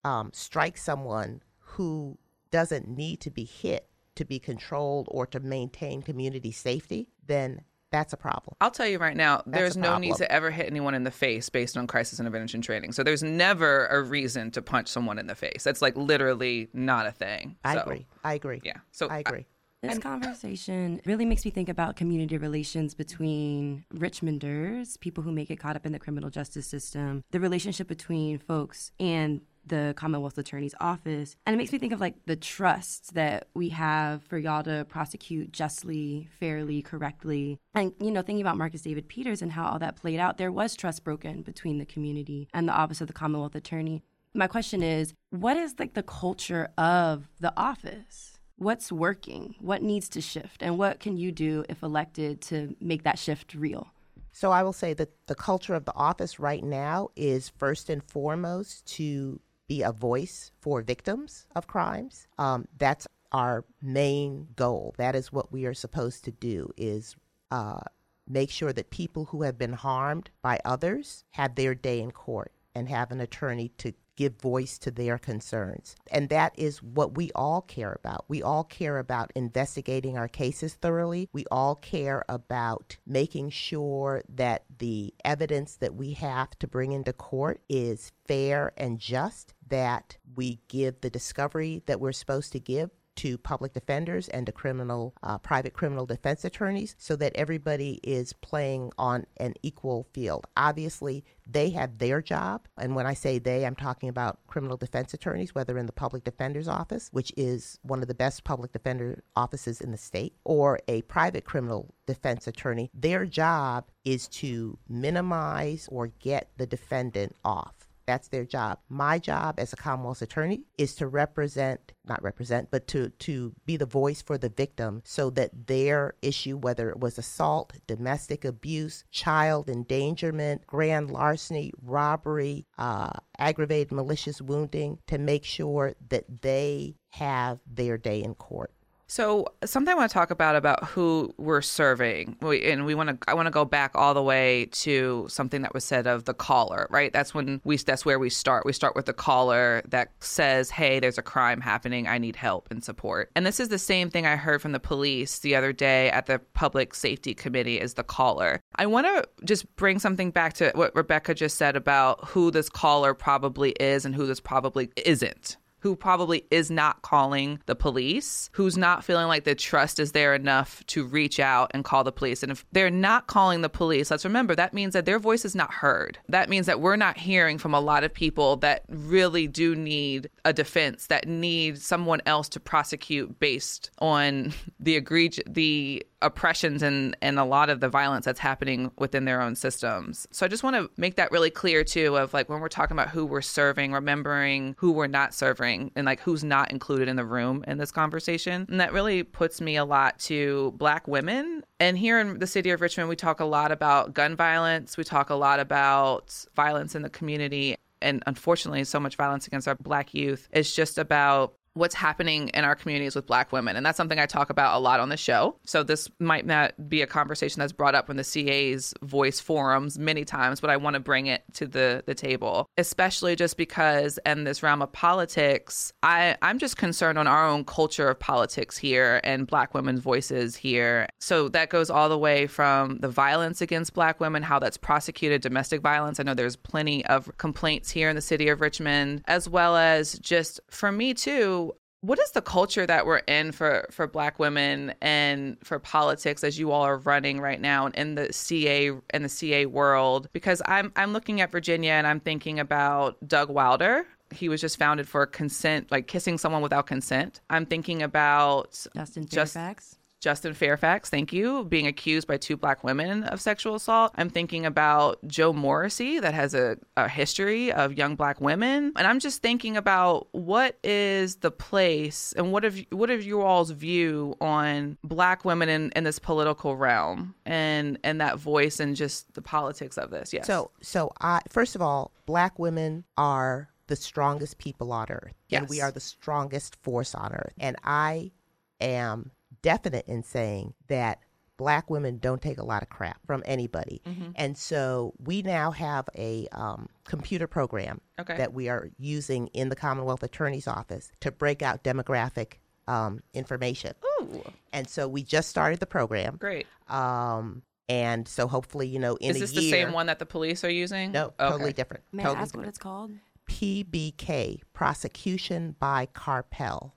[0.04, 2.18] um strikes someone who
[2.52, 7.62] doesn't need to be hit to be controlled or to maintain community safety, then
[7.94, 8.56] that's a problem.
[8.60, 11.48] I'll tell you right now, there's no need to ever hit anyone in the face
[11.50, 12.92] based on crisis intervention training.
[12.92, 15.64] So there's never a reason to punch someone in the face.
[15.64, 17.56] That's like literally not a thing.
[17.64, 18.08] I So, agree.
[18.24, 18.62] I agree.
[18.64, 18.78] Yeah.
[18.92, 19.46] So I agree.
[19.84, 25.60] This conversation really makes me think about community relations between Richmonders, people who may get
[25.60, 30.76] caught up in the criminal justice system, the relationship between folks and the Commonwealth Attorney's
[30.80, 31.36] Office.
[31.46, 34.86] And it makes me think of like the trust that we have for y'all to
[34.86, 37.60] prosecute justly, fairly, correctly.
[37.74, 40.52] And, you know, thinking about Marcus David Peters and how all that played out, there
[40.52, 44.04] was trust broken between the community and the Office of the Commonwealth Attorney.
[44.34, 48.40] My question is what is like the culture of the office?
[48.58, 49.56] What's working?
[49.60, 50.62] What needs to shift?
[50.62, 53.92] And what can you do if elected to make that shift real?
[54.32, 58.04] So I will say that the culture of the office right now is first and
[58.04, 62.28] foremost to be a voice for victims of crimes.
[62.38, 64.94] Um, that's our main goal.
[64.98, 67.16] That is what we are supposed to do is
[67.52, 67.82] uh,
[68.28, 72.52] make sure that people who have been harmed by others have their day in court
[72.76, 75.96] and have an attorney to give voice to their concerns.
[76.12, 78.26] And that is what we all care about.
[78.28, 81.30] We all care about investigating our cases thoroughly.
[81.34, 87.14] We all care about making sure that the evidence that we have to bring into
[87.14, 92.92] court is fair and just, that we give the discovery that we're supposed to give
[93.18, 98.34] to public defenders and to criminal uh, private criminal defense attorneys so that everybody is
[98.34, 100.46] playing on an equal field.
[100.58, 102.68] Obviously they have their job.
[102.78, 106.24] And when i say they i'm talking about criminal defense attorneys whether in the public
[106.24, 110.80] defender's office which is one of the best public defender offices in the state or
[110.88, 117.83] a private criminal defense attorney their job is to minimize or get the defendant off
[118.06, 118.80] that's their job.
[118.90, 123.78] My job as a Commonwealth attorney is to represent, not represent, but to, to be
[123.78, 129.04] the voice for the victim so that their issue, whether it was assault, domestic abuse,
[129.12, 137.60] child endangerment, grand larceny, robbery, uh, aggravated malicious wounding, to make sure that they have
[137.68, 138.72] their day in court.
[139.14, 143.10] So something I want to talk about about who we're serving, we, and we want
[143.10, 143.30] to.
[143.30, 146.34] I want to go back all the way to something that was said of the
[146.34, 146.88] caller.
[146.90, 147.78] Right, that's when we.
[147.78, 148.66] That's where we start.
[148.66, 152.08] We start with the caller that says, "Hey, there's a crime happening.
[152.08, 154.80] I need help and support." And this is the same thing I heard from the
[154.80, 157.80] police the other day at the Public Safety Committee.
[157.80, 158.62] Is the caller?
[158.78, 162.68] I want to just bring something back to what Rebecca just said about who this
[162.68, 168.50] caller probably is and who this probably isn't who probably is not calling the police,
[168.54, 172.12] who's not feeling like the trust is there enough to reach out and call the
[172.12, 172.42] police.
[172.42, 175.56] And if they're not calling the police, let's remember that means that their voice is
[175.56, 176.18] not heard.
[176.30, 180.30] That means that we're not hearing from a lot of people that really do need
[180.46, 187.16] a defense, that need someone else to prosecute based on the egregious, the oppressions and
[187.22, 190.28] and a lot of the violence that's happening within their own systems.
[190.32, 192.96] So I just want to make that really clear too of like when we're talking
[192.96, 197.16] about who we're serving, remembering who we're not serving and like who's not included in
[197.16, 198.66] the room in this conversation.
[198.70, 201.64] And that really puts me a lot to black women.
[201.80, 205.04] And here in the city of Richmond, we talk a lot about gun violence, we
[205.04, 209.76] talk a lot about violence in the community and unfortunately so much violence against our
[209.76, 213.76] black youth is just about what's happening in our communities with black women.
[213.76, 215.56] And that's something I talk about a lot on the show.
[215.66, 219.98] So this might not be a conversation that's brought up in the CA's voice forums
[219.98, 224.20] many times, but I want to bring it to the, the table, especially just because
[224.26, 228.78] in this realm of politics, I, I'm just concerned on our own culture of politics
[228.78, 231.08] here and black women's voices here.
[231.20, 235.42] So that goes all the way from the violence against black women, how that's prosecuted,
[235.42, 236.20] domestic violence.
[236.20, 240.20] I know there's plenty of complaints here in the city of Richmond, as well as
[240.20, 241.63] just for me too,
[242.04, 246.60] what is the culture that we're in for for black women and for politics as
[246.60, 250.28] you all are running right now in the CA in the CA world?
[250.34, 254.06] Because I'm I'm looking at Virginia and I'm thinking about Doug Wilder.
[254.34, 257.40] He was just founded for consent like kissing someone without consent.
[257.50, 259.98] I'm thinking about Justin Just- Fairfax.
[260.24, 264.14] Justin Fairfax, thank you, being accused by two black women of sexual assault.
[264.16, 268.94] I'm thinking about Joe Morrissey, that has a, a history of young black women.
[268.96, 273.42] And I'm just thinking about what is the place and what have what have you
[273.42, 278.96] all's view on black women in, in this political realm and and that voice and
[278.96, 280.32] just the politics of this.
[280.32, 280.48] Yes.
[280.48, 285.68] So, so I first of all, black women are the strongest people on earth, and
[285.68, 287.52] we are the strongest force on earth.
[287.60, 288.32] And I
[288.80, 289.32] am
[289.64, 291.20] definite in saying that
[291.58, 294.02] black women don't take a lot of crap from anybody.
[294.06, 294.32] Mm-hmm.
[294.36, 298.38] And so we now have a um, computer program Okay.
[298.38, 302.54] that we are using in the Commonwealth Attorney's Office to break out demographic
[302.88, 303.94] um, information.
[304.22, 306.36] Ooh, And so we just started the program.
[306.38, 306.68] great.
[306.90, 310.20] Um, and so hopefully, you know, in Is a this year, the same one that
[310.20, 311.12] the police are using?
[311.12, 311.50] No, Okay.
[311.50, 312.04] totally different.
[312.12, 313.12] May totally I ask what it's called?
[313.50, 316.92] PBK, prosecution by Karpel.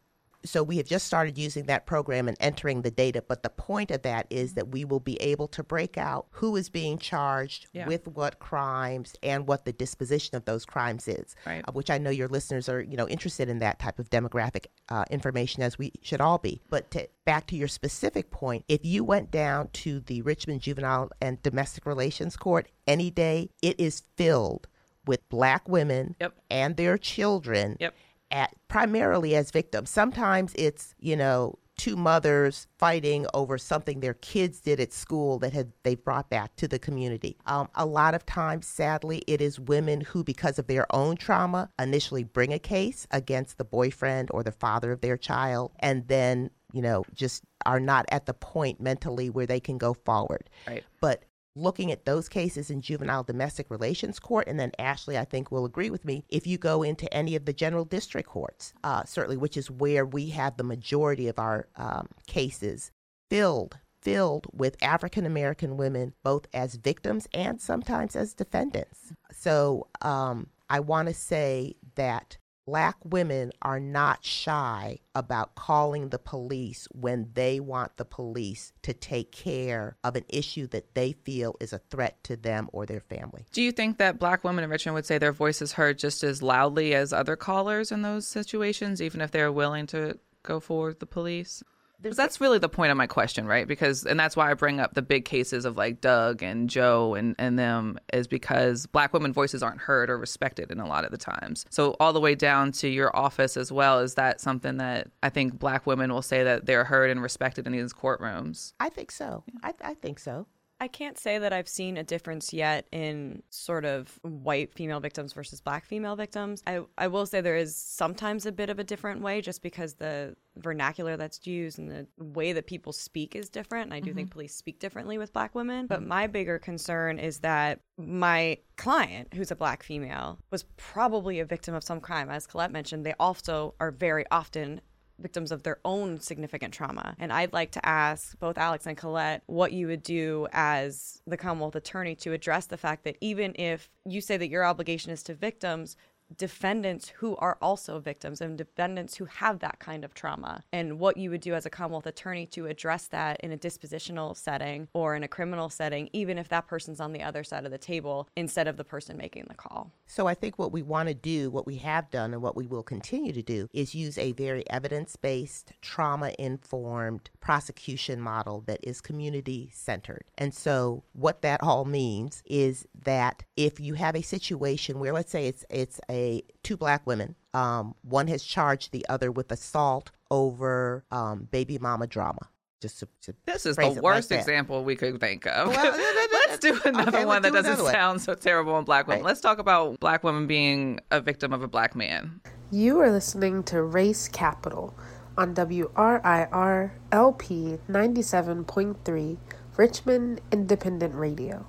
[0.47, 3.91] So we have just started using that program and entering the data, but the point
[3.91, 7.67] of that is that we will be able to break out who is being charged
[7.73, 7.87] Yeah.
[7.87, 11.35] with what crimes and what the disposition of those crimes is.
[11.45, 11.65] Right.
[11.67, 14.67] uh, which I know your listeners are, you know, interested in that type of demographic
[14.89, 16.63] uh, information as we should all be.
[16.71, 21.11] But to, back to your specific point, if you went down to the Richmond Juvenile
[21.21, 24.69] and Domestic Relations Court any day, it is filled
[25.07, 26.35] with black women Yep.
[26.51, 27.95] and their children Yep.
[28.31, 29.91] At primarily as victims.
[29.91, 35.53] Sometimes it's, you know, two mothers fighting over something their kids did at school that
[35.53, 37.37] had they brought back to the community.
[37.47, 41.71] Um, a lot of times, sadly, it is women who, because of their own trauma,
[41.79, 46.51] initially bring a case against the boyfriend or the father of their child, and then
[46.73, 50.49] you know just are not at the point mentally where they can go forward.
[50.67, 50.85] Right.
[51.01, 51.25] But
[51.57, 55.65] looking at those cases in juvenile domestic relations court, and then Ashley, I think, will
[55.65, 56.25] agree with me.
[56.29, 60.05] If you go into any of the general district courts, uh, certainly, which is where
[60.05, 62.93] we have the majority of our um, cases
[63.31, 63.79] filled.
[64.03, 69.13] Filled with African American women, both as victims and sometimes as defendants.
[69.33, 76.19] So um, I want to say that black women are not shy about calling the
[76.19, 81.57] police when they want the police to take care of an issue that they feel
[81.61, 83.47] is a threat to them or their family.
[83.53, 86.25] Do you think that black women in Richmond would say their voice is heard just
[86.25, 90.89] as loudly as other callers in those situations, even if they're willing to go forward
[90.89, 91.63] with the police?
[92.01, 93.67] Because that's really the point of my question, right?
[93.67, 97.15] Because, and that's why I bring up the big cases of like Doug and Joe
[97.15, 101.05] and, and them, is because black women voices aren't heard or respected in a lot
[101.05, 101.65] of the times.
[101.71, 105.31] So, all the way down to your office as well, is that something that I
[105.31, 108.73] think black women will say that they're heard and respected in these courtrooms?
[108.79, 109.45] I think so.
[109.63, 110.47] I, I think so.
[110.79, 115.33] I can't say that I've seen a difference yet in sort of white female victims
[115.33, 116.63] versus black female victims.
[116.67, 119.95] I, I will say there is sometimes a bit of a different way just because
[119.95, 123.87] the vernacular that's used and the way that people speak is different.
[123.87, 124.17] And I do mm-hmm.
[124.17, 125.87] think police speak differently with black women.
[125.87, 131.47] But my bigger concern is that my client, who's a black female, was probably a
[131.47, 132.29] victim of some crime.
[132.29, 134.83] As Colette mentioned, they also are very often
[135.19, 137.15] victims of their own significant trauma.
[137.19, 141.37] And I'd like to ask both Alex and Colette what you would do as the
[141.37, 145.23] Commonwealth attorney to address the fact that even if you say that your obligation is
[145.25, 145.97] to victims,
[146.37, 151.17] defendants who are also victims and defendants who have that kind of trauma and what
[151.17, 155.15] you would do as a commonwealth attorney to address that in a dispositional setting or
[155.15, 158.29] in a criminal setting even if that person's on the other side of the table
[158.37, 161.51] instead of the person making the call So I think what we want to do,
[161.51, 164.69] what we have done, and what we will continue to do is use a very
[164.71, 170.25] evidence based, trauma informed prosecution model that is community centered.
[170.37, 175.31] And so what that all means is that if you have a situation where, let's
[175.31, 176.16] say it's it's a
[176.63, 182.07] two black women, um, one has charged the other with assault over um, baby mama
[182.07, 182.49] drama.
[182.83, 185.69] Just to, to This is the it like worst example we could think of.
[185.69, 187.93] Well, no, no, no, Let's do another okay, one that do doesn't one.
[187.93, 189.23] sound so terrible on black women.
[189.23, 189.29] Right.
[189.29, 192.41] Let's talk about black women being a victim of a black man.
[192.71, 194.95] You are listening to Race Capital
[195.39, 199.37] on WRIR LP 97.3
[199.77, 201.67] Richmond Independent Radio.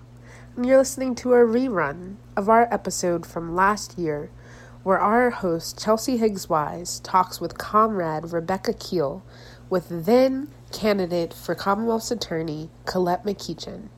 [0.56, 4.32] And you're listening to a rerun of our episode from last year
[4.88, 9.22] where our host Chelsea Higgs Wise talks with comrade Rebecca Keel
[9.70, 13.90] with then candidate for Commonwealth's Attorney Colette McEachin.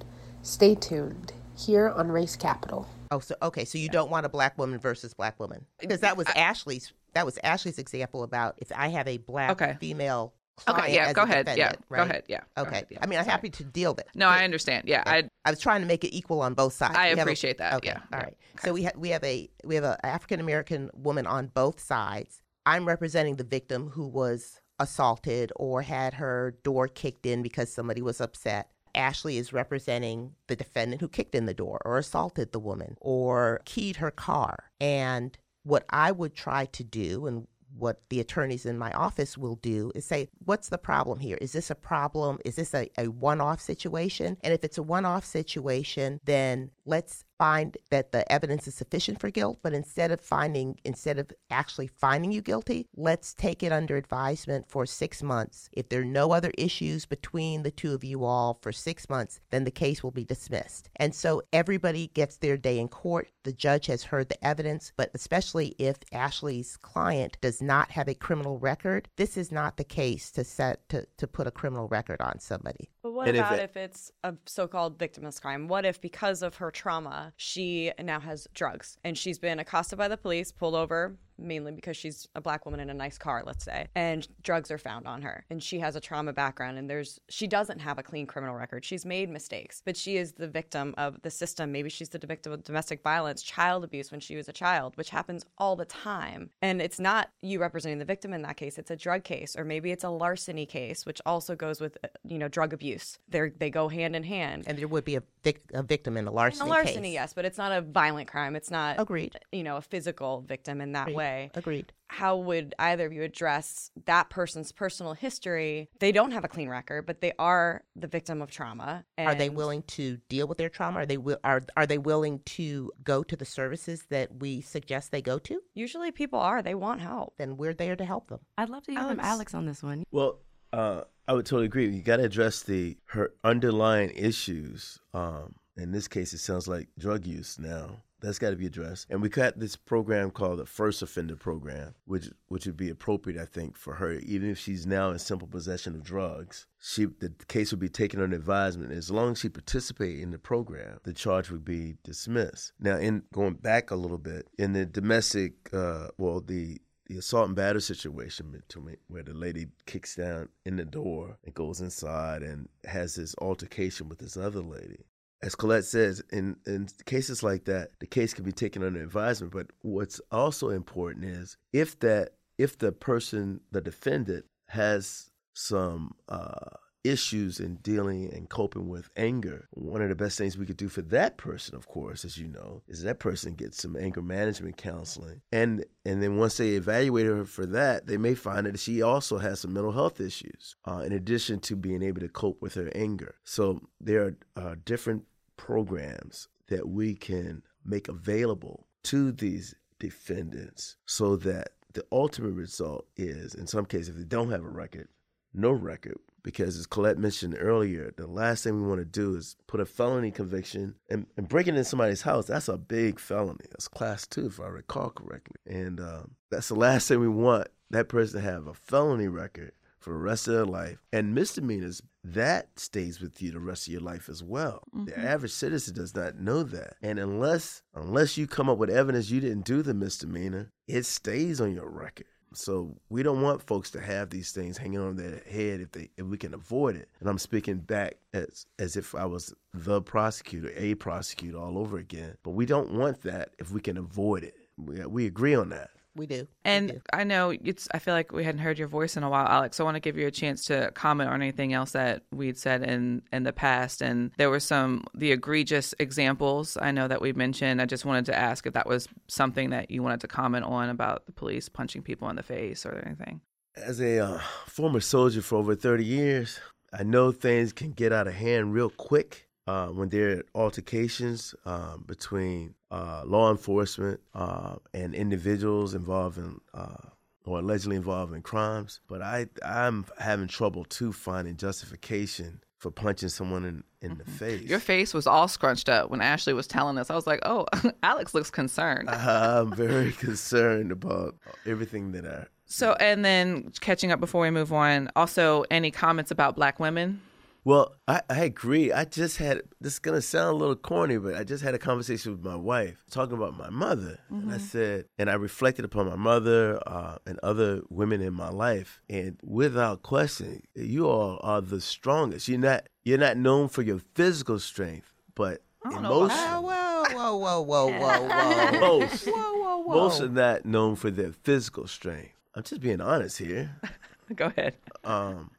[0.42, 2.88] Stay tuned here on Race Capital.
[3.12, 6.18] Oh, so okay, so you don't want a black woman versus black woman because that
[6.18, 6.92] was Ashley's.
[7.14, 9.78] That was Ashley's example about if I have a black Okay.
[9.80, 10.34] female.
[10.66, 11.48] Client Okay, yeah, go ahead.
[11.48, 12.24] Yeah, defendant, go ahead.
[12.28, 12.40] Yeah.
[12.58, 12.70] Okay.
[12.70, 13.00] ahead, yeah.
[13.02, 13.32] I mean, I'm Sorry.
[13.32, 14.02] happy to deal with.
[14.06, 14.08] It.
[14.16, 14.88] No, I understand.
[14.88, 16.96] Yeah, I I was trying to make it equal on both sides.
[16.96, 17.88] I have a- appreciate that, Okay.
[17.90, 18.38] yeah, All yeah, right.
[18.64, 22.42] So we have we have a we have an African American woman on both sides.
[22.66, 28.02] I'm representing the victim who was assaulted or had her door kicked in because somebody
[28.02, 28.70] was upset.
[28.96, 33.62] Ashley is representing the defendant who kicked in the door or assaulted the woman or
[33.66, 34.72] keyed her car.
[34.82, 39.56] And what I would try to do and what the attorneys in my office will
[39.56, 41.38] do is say, what's the problem here?
[41.42, 42.40] Is this a problem?
[42.46, 44.38] Is this a, a one off situation?
[44.44, 49.20] And if it's a one off situation, then let's find that the evidence is sufficient
[49.20, 49.58] for guilt.
[49.64, 54.70] But instead of finding, instead of actually finding you guilty, let's take it under advisement
[54.70, 55.70] for six months.
[55.72, 59.40] If there are no other issues between the two of you all for six months,
[59.50, 60.90] then the case will be dismissed.
[60.98, 63.30] And so everybody gets their day in court.
[63.44, 68.14] The judge has heard the evidence, but especially if Ashley's client does not have a
[68.14, 72.20] criminal record, this is not the case to set to, to put a criminal record
[72.20, 72.90] on somebody.
[73.02, 75.70] But what And if about it- if, it's a so-called victimless crime?
[75.70, 78.98] What if, because of her trauma, she now has drugs.
[79.04, 82.80] And she's been accosted by the police, pulled over mainly because she's a black woman
[82.80, 85.96] in a nice car, let's say, and drugs are found on her, and she has
[85.96, 88.84] a trauma background, and there's she doesn't have a clean criminal record.
[88.86, 91.72] She's made mistakes, but she is the victim of the system.
[91.72, 95.10] Maybe she's the victim of domestic violence, child abuse when she was a child, which
[95.10, 96.50] happens all the time.
[96.62, 99.64] And it's not you representing the victim in that case; it's a drug case, or
[99.64, 103.20] maybe it's a larceny case, which also goes with uh, you know drug abuse.
[103.30, 104.64] They they go hand in hand.
[104.68, 107.14] And there would be a, vic- a victim in a In larceny, a larceny, case.
[107.14, 108.56] yes, but it's not a violent crime.
[108.56, 109.38] It's not Agreed.
[109.52, 111.16] You know, a physical victim in that Agreed.
[111.16, 111.29] way.
[111.56, 111.94] Agreed.
[112.08, 115.90] How would either of you address that person's personal history?
[116.00, 119.06] They don't have a clean record, but they are the victim of trauma.
[119.18, 121.00] Are they willing to deal with their trauma?
[121.00, 125.12] Are they wi- are are they willing to go to the services that we suggest
[125.12, 125.62] they go to?
[125.76, 126.64] Usually, people are.
[126.64, 127.36] They want help.
[127.38, 128.40] Then we're there to help them.
[128.58, 129.28] I'd love to hear from Alex.
[129.28, 130.04] Alex on this one.
[130.12, 130.40] Well,
[130.74, 131.88] uh, I would totally agree.
[131.90, 135.00] You got to address the her underlying issues.
[135.14, 138.02] Um, in this case, it sounds like drug use now.
[138.22, 139.08] That's got to be addressed.
[139.10, 143.42] And we got this program called the First Offender Program, which which would be appropriate,
[143.42, 144.14] I think, for her.
[144.14, 148.22] Even if she's now in simple possession of drugs, she the case would be taken
[148.22, 148.92] under advisement.
[148.92, 152.74] As long as she participated in the program, the charge would be dismissed.
[152.80, 156.80] Now, in going back a little bit, in the domestic, uh, well, the
[157.10, 161.38] the assault and battery situation to me, where the lady kicks down in the door
[161.44, 165.06] and goes inside and has this altercation with this other lady.
[165.42, 169.54] As Colette says, in, in cases like that, the case can be taken under advisement.
[169.54, 176.76] But what's also important is if that if the person, the defendant, has some uh,
[177.04, 180.90] issues in dealing and coping with anger, one of the best things we could do
[180.90, 184.78] for that person, of course, as you know, is that person gets some anger management
[184.78, 185.42] counseling.
[185.52, 189.38] And and then once they evaluate her for that, they may find that she also
[189.38, 192.92] has some mental health issues, uh, in addition to being able to cope with her
[192.96, 193.36] anger.
[193.44, 195.24] So there are uh, different
[195.58, 203.56] programs that we can make available to these defendants so that the ultimate result is,
[203.56, 205.08] in some cases, if they don't have a record,
[205.54, 206.18] no record.
[206.44, 209.86] Because as Colette mentioned earlier, the last thing we want to do is put a
[209.86, 212.48] felony conviction and, and breaking into somebody's house.
[212.48, 213.66] That's a big felony.
[213.72, 215.58] That's class two, if I recall correctly.
[215.66, 219.72] And um, that's the last thing we want that person to have a felony record
[220.00, 220.98] for the rest of their life.
[221.12, 224.84] And misdemeanors, that stays with you the rest of your life as well.
[225.06, 226.96] The average citizen does not know that.
[227.02, 231.60] And unless unless you come up with evidence you didn't do the misdemeanor, it stays
[231.60, 232.28] on your record.
[232.54, 236.10] So we don't want folks to have these things hanging on their head if they
[236.18, 237.10] if we can avoid it.
[237.20, 241.98] And I'm speaking back as as if I was the prosecutor, a prosecutor all over
[241.98, 242.36] again.
[242.44, 244.56] But we don't want that if we can avoid it.
[244.78, 245.92] We, we agree on that.
[246.16, 246.36] We do.
[246.36, 246.48] We do.
[246.66, 247.88] And I know it's.
[247.94, 249.78] I feel like we hadn't heard your voice in a while, Alex.
[249.78, 252.58] So I want to give you a chance to comment on anything else that we'd
[252.58, 254.02] said in in the past.
[254.02, 257.82] And there were some the egregious examples I know that we mentioned.
[257.82, 260.90] I just wanted to ask if that was something that you wanted to comment on
[260.90, 263.42] about the police punching people in the face or anything.
[263.76, 266.60] As a uh, former soldier for over 30 years,
[266.92, 269.49] I know things can get out of hand real quick.
[269.70, 276.60] Uh, when there are altercations um, between uh, law enforcement uh, and individuals involved in
[276.74, 277.10] uh,
[277.46, 279.00] or allegedly involved in crimes.
[279.08, 284.64] But I I'm having trouble too finding justification for punching someone in, in the face.
[284.64, 287.10] Your face was all scrunched up when Ashley was telling us.
[287.12, 287.68] I was like, oh,
[288.04, 289.10] Alex looks concerned.
[289.12, 292.46] I'm very concerned about everything that I.
[292.66, 297.22] So, and then catching up before we move on, also, any comments about black women?
[297.64, 298.92] Well, I, I agree.
[298.92, 301.78] I just had this is gonna sound a little corny, but I just had a
[301.78, 306.08] conversation with my wife talking about my mother, and I said, and I reflected upon
[306.08, 311.62] my mother uh, and other women in my life, and without question, you all are
[311.62, 312.48] the strongest.
[312.48, 316.38] You're not you're not known for your physical strength, but emotion.
[316.40, 318.80] Oh, whoa, whoa, whoa, whoa, whoa, whoa.
[318.80, 319.96] Most, whoa, whoa, whoa.
[319.96, 322.32] most are not known for their physical strength.
[322.56, 323.76] I'm just being honest here.
[324.36, 324.76] Go ahead.
[325.04, 325.52] Um,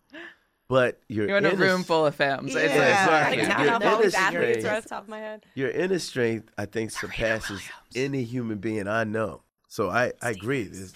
[0.70, 2.54] but you're, You're in a inner- room full of femmes.
[2.54, 3.06] It's Yeah.
[3.06, 5.08] like- Like, Your- now your I'm always inner athletes strength- right off the top of
[5.08, 5.44] my head.
[5.54, 7.60] Your inner strength, I think, surpasses
[7.94, 9.42] any human being I know.
[9.68, 10.62] So I, I agree.
[10.64, 10.94] There's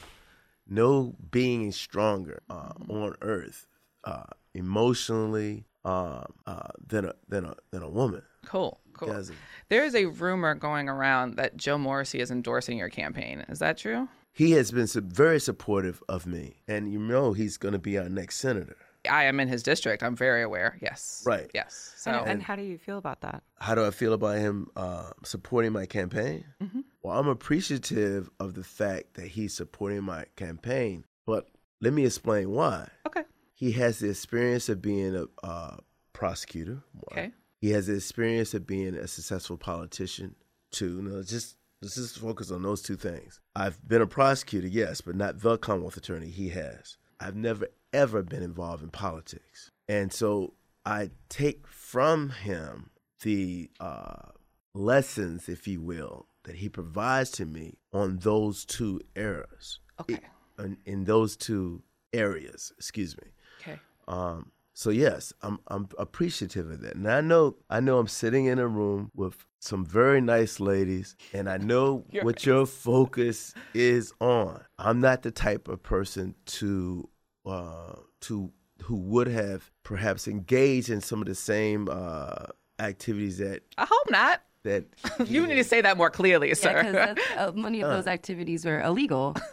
[0.68, 3.66] no being stronger uh, on earth
[4.04, 8.22] uh, emotionally um, uh, than a than a than a woman.
[8.46, 9.08] Cool, cool.
[9.08, 9.32] Because-
[9.70, 13.44] There is a rumor going around that Joe Morrissey is endorsing your campaign.
[13.48, 14.08] Is that true?
[14.32, 17.96] He has been su- very supportive of me, and you know he's going to be
[17.98, 18.76] our next senator.
[19.08, 20.02] I am in his district.
[20.02, 20.78] I'm very aware.
[20.80, 21.22] Yes.
[21.26, 21.50] Right.
[21.54, 21.94] Yes.
[21.96, 23.42] So And, and how do you feel about that?
[23.58, 26.44] How do I feel about him uh, supporting my campaign?
[27.02, 31.48] Well, I'm appreciative of the fact that he's supporting my campaign, but
[31.80, 32.88] let me explain why.
[33.06, 33.24] okay.
[33.52, 35.76] He has the experience of being a uh,
[36.12, 36.82] prosecutor.
[36.92, 37.12] one.
[37.12, 37.32] Okay.
[37.60, 40.34] He has the experience of being a successful politician.
[40.70, 41.00] Two.
[41.02, 43.40] No, just let's just focus on those two things.
[43.54, 46.30] I've been a prosecutor, yes, but not the Commonwealth attorney.
[46.30, 46.96] He has.
[47.20, 50.52] I've never ever been involved in politics, and so
[50.84, 52.90] I take from him
[53.22, 54.32] the uh,
[54.74, 59.78] lessons, if you will, that he provides to me on those two eras.
[60.00, 60.20] Okay.
[60.58, 61.82] In, in those two
[62.12, 63.28] areas, excuse me.
[63.60, 63.78] Okay.
[64.06, 68.46] Um, so yes, I'm I'm appreciative of that, and I know I know I'm sitting
[68.46, 74.12] in a room with some very nice ladies, and I know what your focus is
[74.20, 74.60] on.
[74.78, 77.08] I'm not the type of person to
[77.46, 78.50] uh, to
[78.82, 82.46] who would have perhaps engaged in some of the same uh,
[82.78, 84.42] activities that I hope not.
[84.64, 84.84] that
[85.26, 86.82] You need to say that more clearly, Yeah, sir.
[86.82, 89.36] because uh, many of those activities were illegal.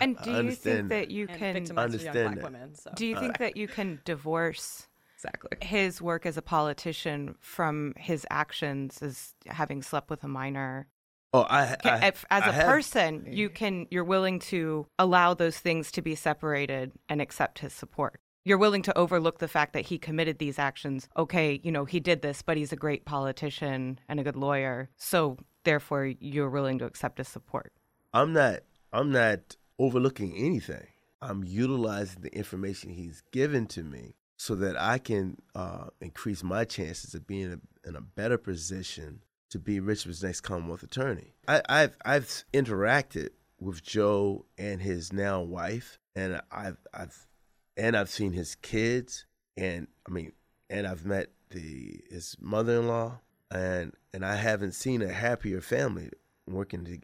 [0.00, 2.44] And do you think that you can victimized young understand black that.
[2.44, 2.74] women.
[2.76, 2.92] So.
[2.94, 4.86] do you think that you can divorce
[5.16, 5.58] exactly.
[5.60, 10.86] his work as a politician from his actions as having slept with a minor?
[11.32, 15.34] Oh I, Can- I if, as a a person, you can you're willing to allow
[15.34, 18.20] those things to be separated and accept his support.
[18.44, 21.08] You're willing to overlook the fact that he committed these actions.
[21.16, 24.90] Okay, you know, he did this, but he's a great politician and a good lawyer.
[24.96, 27.72] So therefore you're willing to accept his support.
[28.12, 28.60] I'm not
[28.92, 30.86] I'm not overlooking anything.
[31.20, 36.64] I'm utilizing the information he's given to me so that I can uh, increase my
[36.64, 39.20] chances of being a, in a better position
[39.52, 41.34] to be Richmond's next Commonwealth attorney.
[41.46, 43.30] I, I've I've interacted
[43.60, 47.26] with Joe and his now wife, and I've I've
[47.76, 49.26] and I've seen his kids,
[49.56, 50.32] and I mean,
[50.68, 56.10] and I've met the his mother-in-law, and and I haven't seen a happier family
[56.48, 56.98] working to,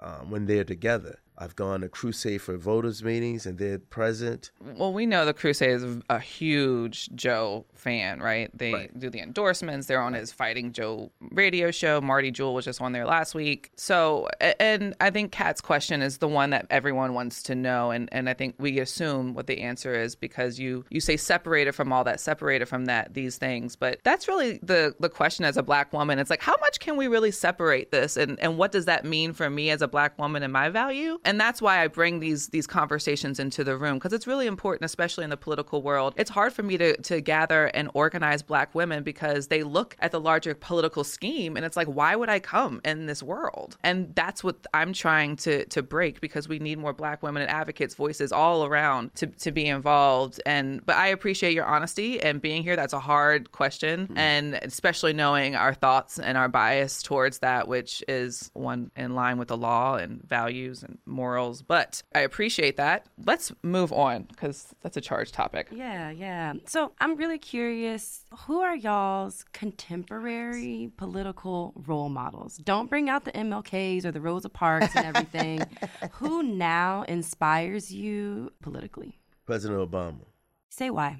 [0.00, 1.20] um, when they're together.
[1.38, 4.50] I've gone to Crusade for Voters meetings, and they're present.
[4.60, 8.50] Well, we know the Crusade is a huge Joe fan, right?
[8.56, 8.98] They Right.
[8.98, 9.86] do the endorsements.
[9.86, 12.00] They're on his Fighting Joe radio show.
[12.00, 13.70] Marty Jewell was just on there last week.
[13.76, 14.28] So,
[14.60, 18.28] and I think Kat's question is the one that everyone wants to know, and and
[18.28, 22.04] I think we assume what the answer is because you you say separated from all
[22.04, 25.92] that, separated from that these things, but that's really the the question as a black
[25.92, 26.18] woman.
[26.18, 29.32] It's like how much can we really separate this, and and what does that mean
[29.32, 31.18] for me as a black woman and my value?
[31.24, 34.84] And that's why I bring these these conversations into the room because it's really important,
[34.84, 36.14] especially in the political world.
[36.16, 40.12] It's hard for me to to gather and organize black women because they look at
[40.12, 43.76] the larger political scheme and it's like, why would I come in this world?
[43.82, 47.50] And that's what I'm trying to to break because we need more black women and
[47.50, 50.40] advocates voices all around to to be involved.
[50.44, 52.76] And but I appreciate your honesty and being here.
[52.76, 54.18] That's a hard question, mm-hmm.
[54.18, 59.38] and especially knowing our thoughts and our bias towards that, which is one in line
[59.38, 61.62] with the law and values and morals.
[61.62, 63.06] But I appreciate that.
[63.24, 65.68] Let's move on because that's a charged topic.
[65.70, 66.54] Yeah, yeah.
[66.66, 72.56] So I'm really curious who are y'all's contemporary political role models?
[72.58, 75.62] Don't bring out the MLKs or the Rosa Parks and everything.
[76.12, 79.18] who now inspires you politically?
[79.44, 80.24] President Obama.
[80.70, 81.18] Say why.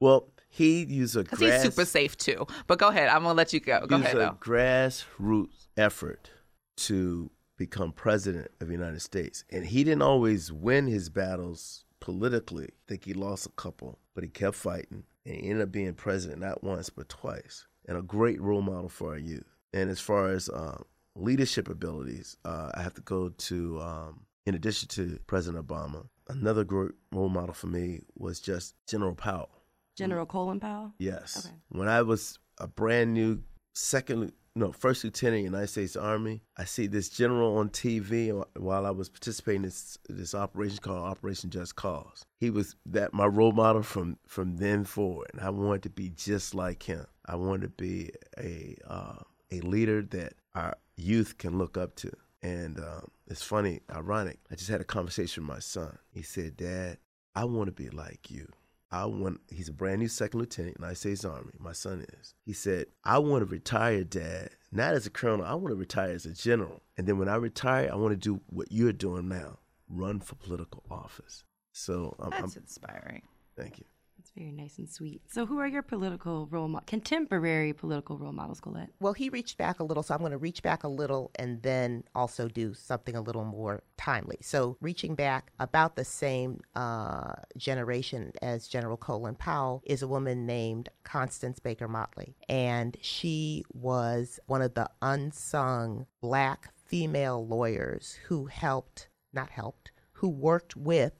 [0.00, 2.46] Well, he used a Because grass, he's super safe too.
[2.66, 3.08] But go ahead.
[3.08, 3.86] I'm gonna let you go.
[3.86, 4.38] Go he ahead used a though.
[4.40, 6.30] grassroots effort
[6.76, 7.30] to
[7.62, 12.64] become president of the United States, and he didn't always win his battles politically.
[12.64, 15.94] I think he lost a couple, but he kept fighting, and he ended up being
[15.94, 19.46] president not once but twice, and a great role model for our youth.
[19.72, 20.84] And as far as um,
[21.14, 26.64] leadership abilities, uh, I have to go to, um, in addition to President Obama, another
[26.64, 29.50] great role model for me was just General Powell.
[29.96, 30.94] General Colin Powell.
[30.98, 31.46] Yes.
[31.46, 31.54] Okay.
[31.68, 33.42] When I was a brand new
[33.74, 38.44] second, no, first lieutenant in the United States Army, I see this general on TV
[38.56, 42.24] while I was participating in this this operation called Operation Just Cause.
[42.38, 46.10] He was that my role model from from then forward, and I wanted to be
[46.10, 47.06] just like him.
[47.26, 52.10] I wanted to be a uh, a leader that our youth can look up to.
[52.42, 54.38] And um, it's funny, ironic.
[54.50, 55.96] I just had a conversation with my son.
[56.12, 56.98] He said, "Dad,
[57.34, 58.48] I want to be like you."
[58.92, 61.52] I want, he's a brand new second lieutenant in the United States Army.
[61.58, 62.34] My son is.
[62.44, 65.46] He said, I want to retire, Dad, not as a colonel.
[65.46, 66.82] I want to retire as a general.
[66.98, 70.34] And then when I retire, I want to do what you're doing now run for
[70.36, 71.44] political office.
[71.72, 73.22] So um, I'm, I'm That's inspiring.
[73.56, 73.84] thank you.
[74.36, 75.20] Very nice and sweet.
[75.30, 78.88] So, who are your political role models, contemporary political role models, Colette?
[78.98, 81.60] Well, he reached back a little, so I'm going to reach back a little and
[81.62, 84.38] then also do something a little more timely.
[84.40, 90.46] So, reaching back about the same uh, generation as General Colin Powell is a woman
[90.46, 92.34] named Constance Baker Motley.
[92.48, 100.28] And she was one of the unsung black female lawyers who helped, not helped, who
[100.28, 101.12] worked with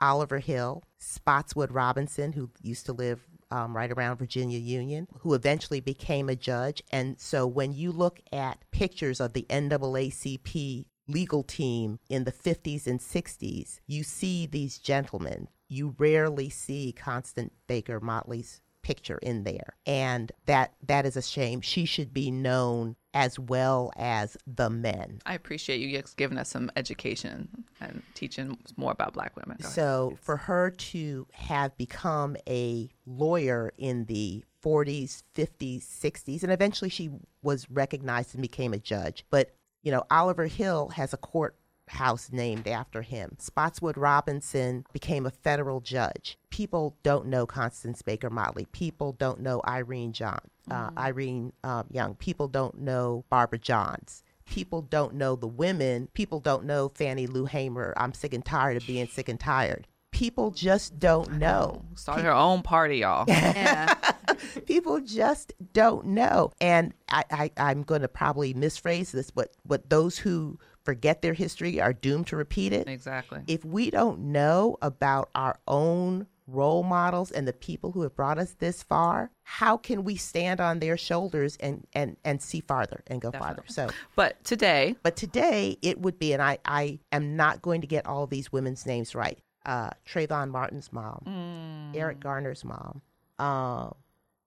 [0.00, 3.20] Oliver Hill, Spotswood Robinson, who used to live
[3.50, 6.82] um, right around Virginia Union, who eventually became a judge.
[6.90, 12.86] And so when you look at pictures of the NAACP legal team in the 50s
[12.86, 15.48] and 60s, you see these gentlemen.
[15.68, 19.76] You rarely see Constance Baker Motley's picture in there.
[19.86, 21.60] And that that is a shame.
[21.60, 25.20] She should be known as well as the men.
[25.26, 27.48] I appreciate you giving us some education
[27.80, 29.56] and teaching more about Black women.
[29.60, 29.74] Go ahead.
[29.74, 36.90] So for her to have become a lawyer in the 40s, 50s, 60s, and eventually
[36.90, 37.10] she
[37.42, 39.24] was recognized and became a judge.
[39.30, 43.36] But, you know, Oliver Hill has a courthouse named after him.
[43.38, 46.38] Spotswood Robinson became a federal judge.
[46.50, 48.66] People don't know Constance Baker Motley.
[48.66, 52.14] People don't know Irene John, uh, Irene um, Young.
[52.14, 56.08] People don't know Barbara Johns people don't know the women.
[56.12, 57.94] People don't know Fannie Lou Hamer.
[57.96, 59.86] I'm sick and tired of being sick and tired.
[60.10, 61.84] People just don't know.
[61.94, 63.26] Start her own party, y'all.
[64.66, 66.52] People just don't know.
[66.60, 71.32] And I, I, I'm going to probably misphrase this, but, but those who forget their
[71.32, 72.88] history are doomed to repeat it.
[72.88, 73.40] exactly.
[73.46, 78.38] If we don't know about our own role models and the people who have brought
[78.38, 83.02] us this far, how can we stand on their shoulders and, and, and see farther
[83.06, 83.62] and go farther?
[83.66, 87.86] So But today, But today it would be, and I, I am not going to
[87.86, 89.38] get all these women's names right.
[89.66, 93.02] Uh, Trayvon Martin's mom, Eric Garner's mom,
[93.38, 93.90] uh,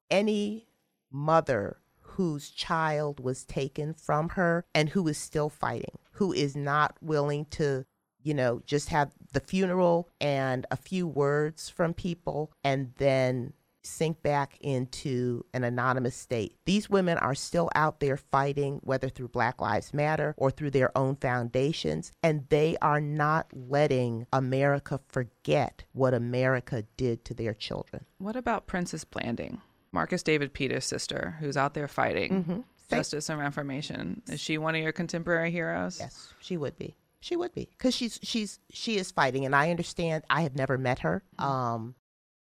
[0.10, 0.68] any
[1.12, 6.96] mother whose child was taken from her and who is still fighting, who is not
[7.02, 7.86] willing to,
[8.22, 13.54] you know, just have the funeral and a few words from people and then
[13.86, 16.56] sink back into an anonymous state.
[16.66, 20.98] These women are still out there fighting, whether through Black Lives Matter or through their
[20.98, 28.06] own foundations, and they are not letting America forget what America did to their children.
[28.18, 29.62] what about Princess Blanding?
[29.92, 32.60] Marcus David Peters' sister, who's out there fighting mm-hmm.
[32.88, 34.22] Thank- justice and reformation.
[34.28, 36.00] Is she one of your contemporary heroes?
[36.00, 36.96] Yes, she would be.
[37.24, 40.26] She would be because she's she's she is fighting, and I understand.
[40.30, 41.24] I have never met her.
[41.40, 41.96] Um,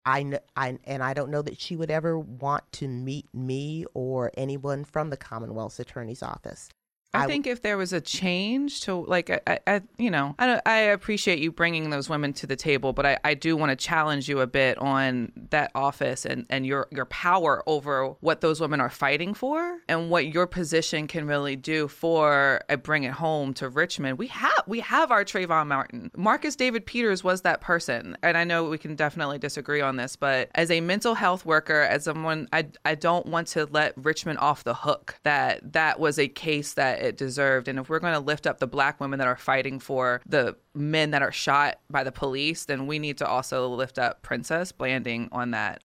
[0.03, 3.85] I, kn- I and I don't know that she would ever want to meet me
[3.93, 6.69] or anyone from the Commonwealth's Attorney's Office.
[7.13, 10.35] I, I- think if there was a change to like, I, I, I you know,
[10.39, 13.71] I, I appreciate you bringing those women to the table, but I, I do want
[13.71, 18.41] to challenge you a bit on that office and, and your your power over what
[18.41, 23.03] those women are fighting for and what your position can really do for a bring
[23.03, 24.17] it home to Richmond.
[24.17, 28.43] We have we have our Trayvon Martin, Marcus David Peters was that person, and I
[28.43, 32.47] know we can definitely disagree on this, but as a mental health worker, as someone,
[32.53, 36.73] I I don't want to let Richmond off the hook that that was a case
[36.75, 37.67] that it deserved.
[37.67, 40.55] And if we're going to lift up the black women that are fighting for the
[40.73, 44.71] men that are shot by the police, then we need to also lift up Princess
[44.71, 45.83] Blanding on that.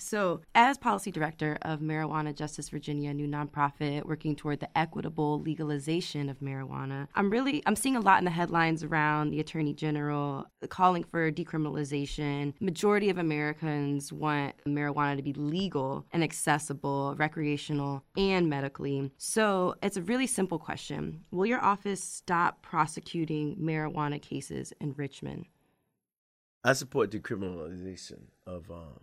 [0.00, 5.40] So, as policy director of Marijuana Justice Virginia, a new nonprofit working toward the equitable
[5.40, 9.74] legalization of marijuana, I'm really I'm seeing a lot in the headlines around the Attorney
[9.74, 12.54] General calling for decriminalization.
[12.60, 19.10] Majority of Americans want marijuana to be legal and accessible, recreational and medically.
[19.18, 21.24] So, it's a really simple question.
[21.30, 25.44] Will your office stop prosecuting marijuana cases in Richmond?
[26.62, 29.00] I support decriminalization of um,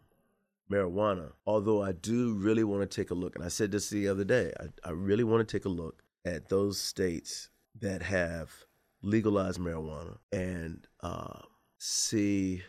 [0.71, 4.07] marijuana, although I do really want to take a look, and I said this the
[4.07, 7.49] other day, I, I really want to take a look at those states
[7.79, 8.51] that have
[9.01, 11.41] legalized marijuana and uh,
[11.77, 12.63] see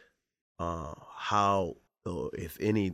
[0.58, 2.92] uh, how, or if any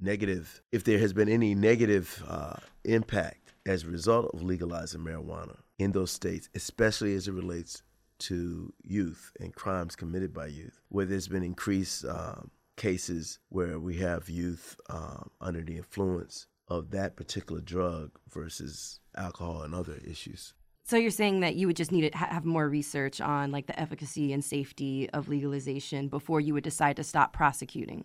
[0.00, 5.56] negative, if there has been any negative uh, impact as a result of legalizing marijuana
[5.78, 7.82] in those states, especially as it relates
[8.18, 12.50] to youth and crimes committed by youth, where there's been increased um,
[12.80, 19.62] cases where we have youth um, under the influence of that particular drug versus alcohol
[19.62, 20.54] and other issues.
[20.84, 23.66] So you're saying that you would just need to ha- have more research on like
[23.66, 28.04] the efficacy and safety of legalization before you would decide to stop prosecuting.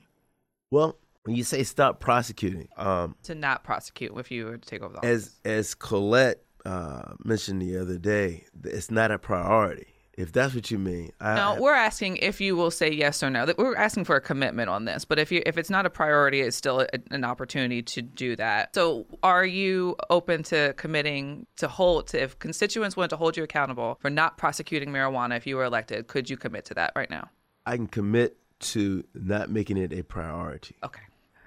[0.72, 4.84] Well, when you say stop prosecuting, um, To not prosecute if you were to take
[4.84, 9.95] over the as as Colette uh, mentioned the other day, it's not a priority.
[10.18, 13.30] If that's what you mean, I, No, we're asking if you will say yes or
[13.30, 13.54] no.
[13.58, 16.42] We're asking for a commitment on this, but if you if it's not a priority,
[16.42, 18.74] it's still a, an opportunity to do that.
[18.76, 23.44] So, are you open to committing to hold to if constituents want to hold you
[23.44, 26.08] accountable for not prosecuting marijuana if you were elected?
[26.08, 27.30] Could you commit to that right now?
[27.66, 30.76] I can commit to not making it a priority.
[30.84, 31.02] Okay.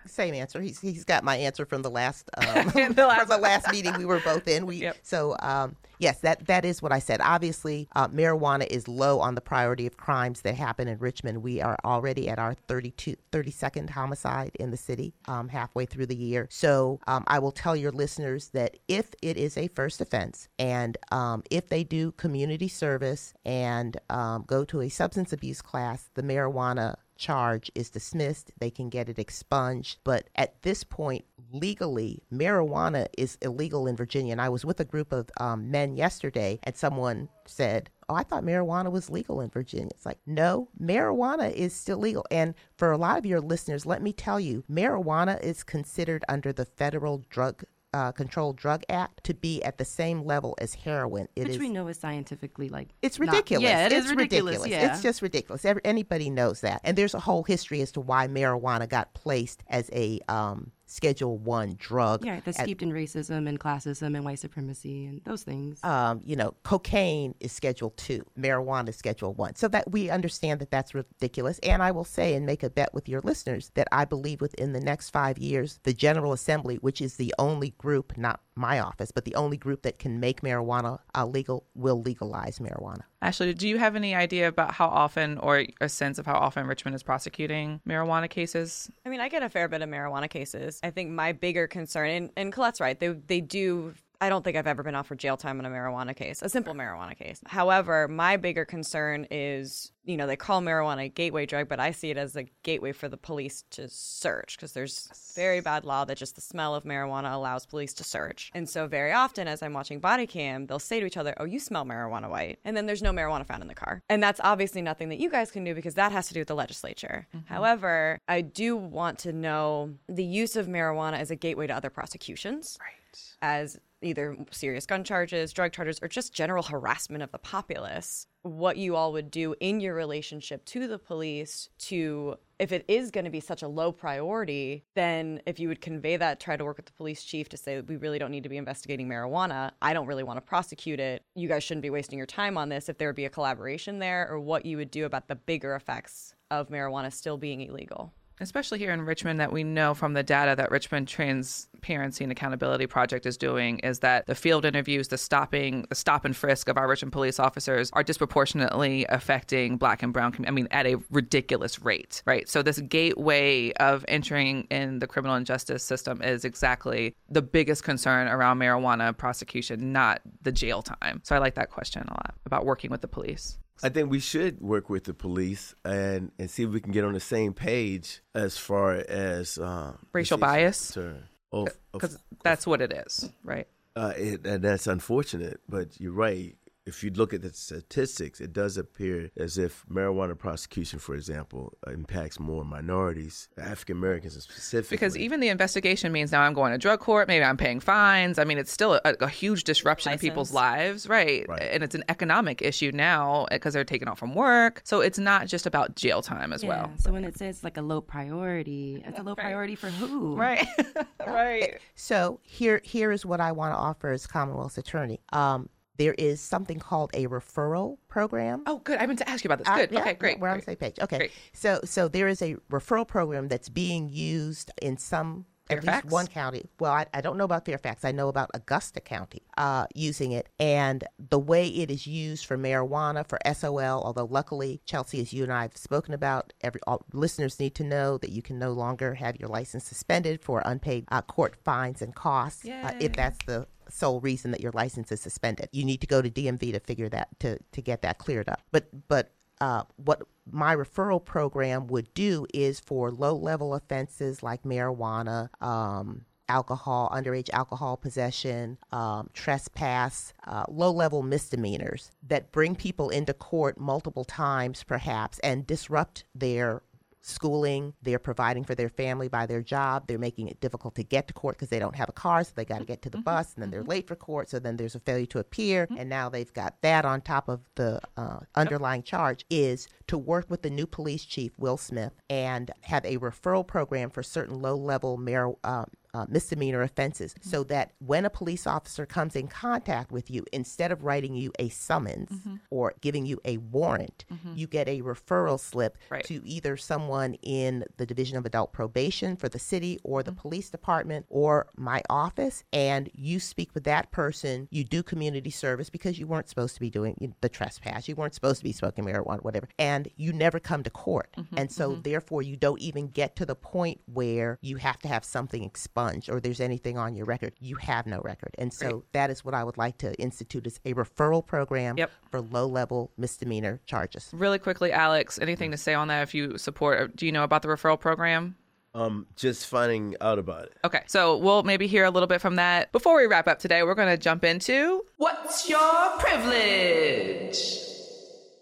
[0.09, 0.61] Same answer.
[0.61, 3.97] He's he's got my answer from the last um, The last- from the last meeting
[3.97, 4.67] we were both in.
[4.69, 4.97] We Yep.
[5.03, 7.21] so um, yes, that that is what I said.
[7.23, 11.43] Obviously, uh, marijuana is low on the priority of crimes that happen in Richmond.
[11.43, 16.17] We are already at our 32, 32nd homicide in the city, um, halfway through the
[16.17, 16.49] year.
[16.51, 20.97] So um, I will tell your listeners that if it is a first offense and
[21.11, 26.23] um, if they do community service and um, go to a substance abuse class, the
[26.23, 28.53] marijuana charge is dismissed.
[28.59, 29.99] They can get it expunged.
[30.05, 34.33] But at this point, legally, marijuana is illegal in Virginia.
[34.33, 38.23] And I was with a group of um, men yesterday, and someone said, Oh, I
[38.23, 39.91] thought marijuana was legal in Virginia.
[39.91, 42.25] It's like, no, marijuana is still legal.
[42.31, 46.51] And for a lot of your listeners, let me tell you, marijuana is considered under
[46.51, 47.65] the federal drug.
[47.95, 51.27] Uh, Controlled Drug Act to be at the same level as heroin.
[51.35, 53.63] It Which is- we know is scientifically like it's not- ridiculous.
[53.63, 54.67] yeah, it is it's ridiculous.
[54.67, 55.65] Yeah, It's just ridiculous.
[55.65, 56.83] Every, anybody knows that.
[56.85, 61.39] And there's a whole history as to why marijuana got placed as a um, Schedule
[61.39, 62.25] One drug.
[62.25, 65.83] yeah, that's at- steeped in racism and classism and white supremacy and those things.
[65.85, 69.55] um, you know, cocaine is Schedule Two, marijuana is Schedule One.
[69.55, 71.59] So that we understand that that's ridiculous.
[71.61, 74.73] And I will say and make a bet with your listeners that I believe within
[74.73, 79.11] the next five years, the General Assembly, which is the only group, not my office,
[79.11, 83.03] but the only group that can make marijuana uh, legal, will legalize marijuana.
[83.23, 86.67] Ashley, do you have any idea about how often or a sense of how often
[86.67, 88.91] Richmond is prosecuting marijuana cases?
[89.07, 90.81] I mean, I get a fair bit of marijuana cases.
[90.83, 93.95] I think my bigger concern, and, and Colette's right, they they do.
[94.21, 96.75] I don't think I've ever been offered jail time on a marijuana case, a simple
[96.75, 97.41] marijuana case.
[97.47, 101.93] However, my bigger concern is, you know, they call marijuana a gateway drug, but I
[101.93, 106.05] see it as a gateway for the police to search because there's very bad law
[106.05, 108.51] that just the smell of marijuana allows police to search.
[108.55, 111.45] And so, very often, as I'm watching body cam, they'll say to each other, Oh,
[111.45, 112.59] you smell marijuana white.
[112.65, 114.03] And then there's no marijuana found in the car.
[114.09, 116.49] And that's obviously nothing that you guys can do because that has to do with
[116.49, 117.29] the legislature.
[117.35, 117.55] Mm-hmm.
[117.55, 121.91] However, I do want to know the use of marijuana as a gateway to other
[121.91, 122.79] prosecutions.
[122.81, 122.95] Right.
[123.41, 128.27] As either serious gun charges, drug charges, or just general harassment of the populace.
[128.43, 133.11] What you all would do in your relationship to the police to, if it is
[133.11, 136.65] going to be such a low priority, then if you would convey that, try to
[136.65, 139.73] work with the police chief to say, we really don't need to be investigating marijuana.
[139.83, 141.23] I don't really want to prosecute it.
[141.35, 142.89] You guys shouldn't be wasting your time on this.
[142.89, 145.75] If there would be a collaboration there, or what you would do about the bigger
[145.75, 148.13] effects of marijuana still being illegal.
[148.41, 152.87] Especially here in Richmond, that we know from the data that Richmond Transparency and Accountability
[152.87, 156.77] Project is doing is that the field interviews, the stopping, the stop and frisk of
[156.77, 160.35] our Richmond police officers are disproportionately affecting Black and Brown.
[160.47, 162.49] I mean, at a ridiculous rate, right?
[162.49, 168.29] So this gateway of entering in the criminal injustice system is exactly the biggest concern
[168.29, 171.21] around marijuana prosecution, not the jail time.
[171.25, 173.59] So I like that question a lot about working with the police.
[173.83, 177.05] I think we should work with the police and, and see if we can get
[177.05, 180.87] on the same page as far as um, Racial this issue is bias?
[180.87, 181.23] concerned.
[181.53, 183.67] Of- of- Because that's what it is, right?
[183.97, 186.57] uh, it, and that's unfortunate, but you're right.
[186.89, 191.75] If you look at the statistics, it does appear as if marijuana prosecution, for example,
[191.87, 194.97] impacts more minorities, African Americans specifically.
[194.97, 198.39] Because even the investigation means now I'm going to drug court, maybe I'm paying fines.
[198.39, 201.47] I mean, it's still a, a huge disruption in people's lives, right?
[201.47, 201.69] Right.
[201.71, 204.81] And it's an economic issue now because they're taken off from work.
[204.85, 206.91] So it's not just about jail time as well.
[206.97, 210.37] So when it says like a low priority, it's a low priority for who?
[210.37, 210.67] Right.
[211.27, 211.79] right.
[211.97, 215.21] So here, here is what I want to offer as Commonwealth's attorney.
[215.35, 215.69] Um,
[215.99, 218.63] there is something called a referral program.
[218.67, 218.99] Oh, good.
[218.99, 219.69] I meant to ask you about this.
[219.69, 219.93] Uh, Good.
[219.93, 220.41] yeah, okay, great.
[220.41, 220.99] We're on the same page.
[221.01, 221.19] Okay.
[221.19, 221.33] Great.
[221.53, 226.05] So so there is a referral program that's being used in some at Fairfax?
[226.05, 226.65] least one county.
[226.79, 228.05] Well, I, I don't know about Fairfax.
[228.05, 232.57] I know about Augusta County uh, using it, and the way it is used for
[232.57, 234.03] marijuana for SOL.
[234.03, 237.85] Although luckily, Chelsea, as you and I have spoken about, every all, listeners need to
[237.85, 242.03] know that you can no longer have your license suspended for unpaid uh, court fines
[242.03, 245.69] and costs uh, if that's the sole reason that your license is suspended.
[245.73, 248.63] You need to go to DMV to figure that to to get that cleared up.
[248.71, 254.63] But but uh, what my referral program would do is for low level offenses like
[254.63, 263.11] marijuana, um, alcohol, underage alcohol possession, um, trespass, uh, low level misdemeanors that bring people
[263.11, 266.83] into court multiple times perhaps and disrupt their
[267.21, 271.27] schooling they're providing for their family by their job they're making it difficult to get
[271.27, 273.19] to court because they don't have a car so they got to get to the
[273.19, 276.09] bus and then they're late for court so then there's a failure to appear and
[276.09, 280.63] now they've got that on top of the uh, underlying charge is to work with
[280.63, 285.17] the new police chief will smith and have a referral program for certain low level
[285.17, 285.85] mar- uh,
[286.15, 287.49] uh, misdemeanor offenses mm-hmm.
[287.49, 291.53] so that when a police officer comes in contact with you, instead of writing you
[291.59, 292.57] a summons mm-hmm.
[292.71, 294.55] or giving you a warrant, mm-hmm.
[294.57, 296.25] you get a referral slip Right.
[296.25, 300.71] to either someone in the Division of Adult Probation for the city or the police
[300.71, 302.65] department or my office.
[302.73, 304.69] And you speak with that person.
[304.71, 308.09] You do community service because you weren't supposed to be doing the trespass.
[308.09, 309.69] You weren't supposed to be smoking marijuana, whatever.
[309.79, 311.35] And you never come to court.
[311.57, 315.25] and so, therefore, you don't even get to the point where you have to have
[315.25, 315.63] something
[315.99, 317.53] expunged or there's anything on your record.
[317.61, 318.55] You have no record.
[318.59, 322.11] And so, that is what I would like to institute as a referral program Yep.
[322.31, 324.31] for low level misdemeanor charges.
[324.33, 327.17] Really quickly, Alex, anything to say on that if you support?
[327.17, 328.57] Do you know about the referral program?
[328.95, 330.73] um, just finding out about it.
[330.83, 332.91] Okay, so we'll maybe hear a little bit from that.
[332.91, 337.59] Before we wrap up today, we're going to jump into What's Your Privilege?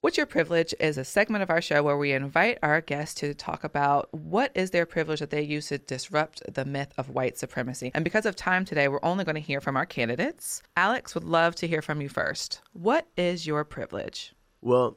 [0.06, 3.34] What's Your Privilege is a segment of our show where we invite our guests to
[3.34, 7.36] talk about what is their privilege that they use to disrupt the myth of white
[7.36, 7.90] supremacy.
[7.92, 10.62] And because of time today, we're only going to hear from our candidates.
[10.76, 12.60] Alex would love to hear from you first.
[12.72, 14.32] What is your privilege?
[14.60, 14.96] Well,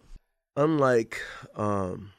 [0.56, 1.20] unlike
[1.56, 2.12] um,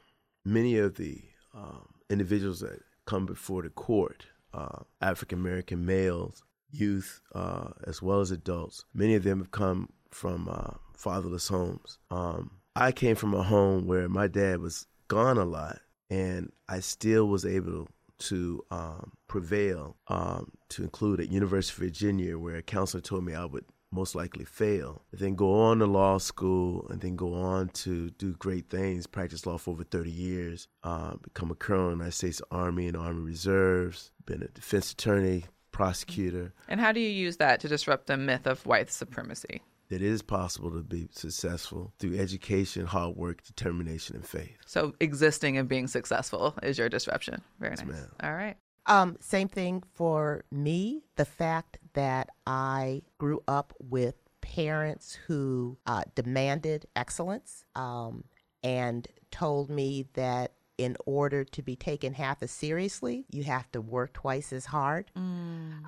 [0.45, 1.23] many of the
[1.55, 8.19] um, individuals that come before the court, uh, African American males, youth, uh, as well
[8.19, 11.99] as adults, many of them have come from uh, fatherless homes.
[12.11, 16.81] Um, I came from a home where my dad was gone a lot, and I
[16.81, 22.63] still was able to um, prevail um, to include at University of Virginia, where a
[22.63, 27.01] counselor told me I would most likely fail, then go on to law school, and
[27.01, 31.51] then go on to do great things, practice law for over 30 years, uh, become
[31.51, 36.53] a colonel in the United States Army and Army Reserves, been a defense attorney, prosecutor.
[36.69, 39.63] And how do you use that to disrupt the myth of white supremacy?
[39.91, 44.57] It is possible to be successful through education, hard work, determination, and faith.
[44.65, 47.43] So existing and being successful is your disruption.
[47.59, 47.85] Very nice.
[47.85, 48.11] ma'am.
[48.23, 48.57] All right.
[48.87, 51.03] Um, same thing for me.
[51.17, 58.25] The fact that I grew up with parents who uh, demanded excellence um,
[58.63, 63.81] and told me that in order to be taken half as seriously, you have to
[63.81, 65.11] work twice as hard.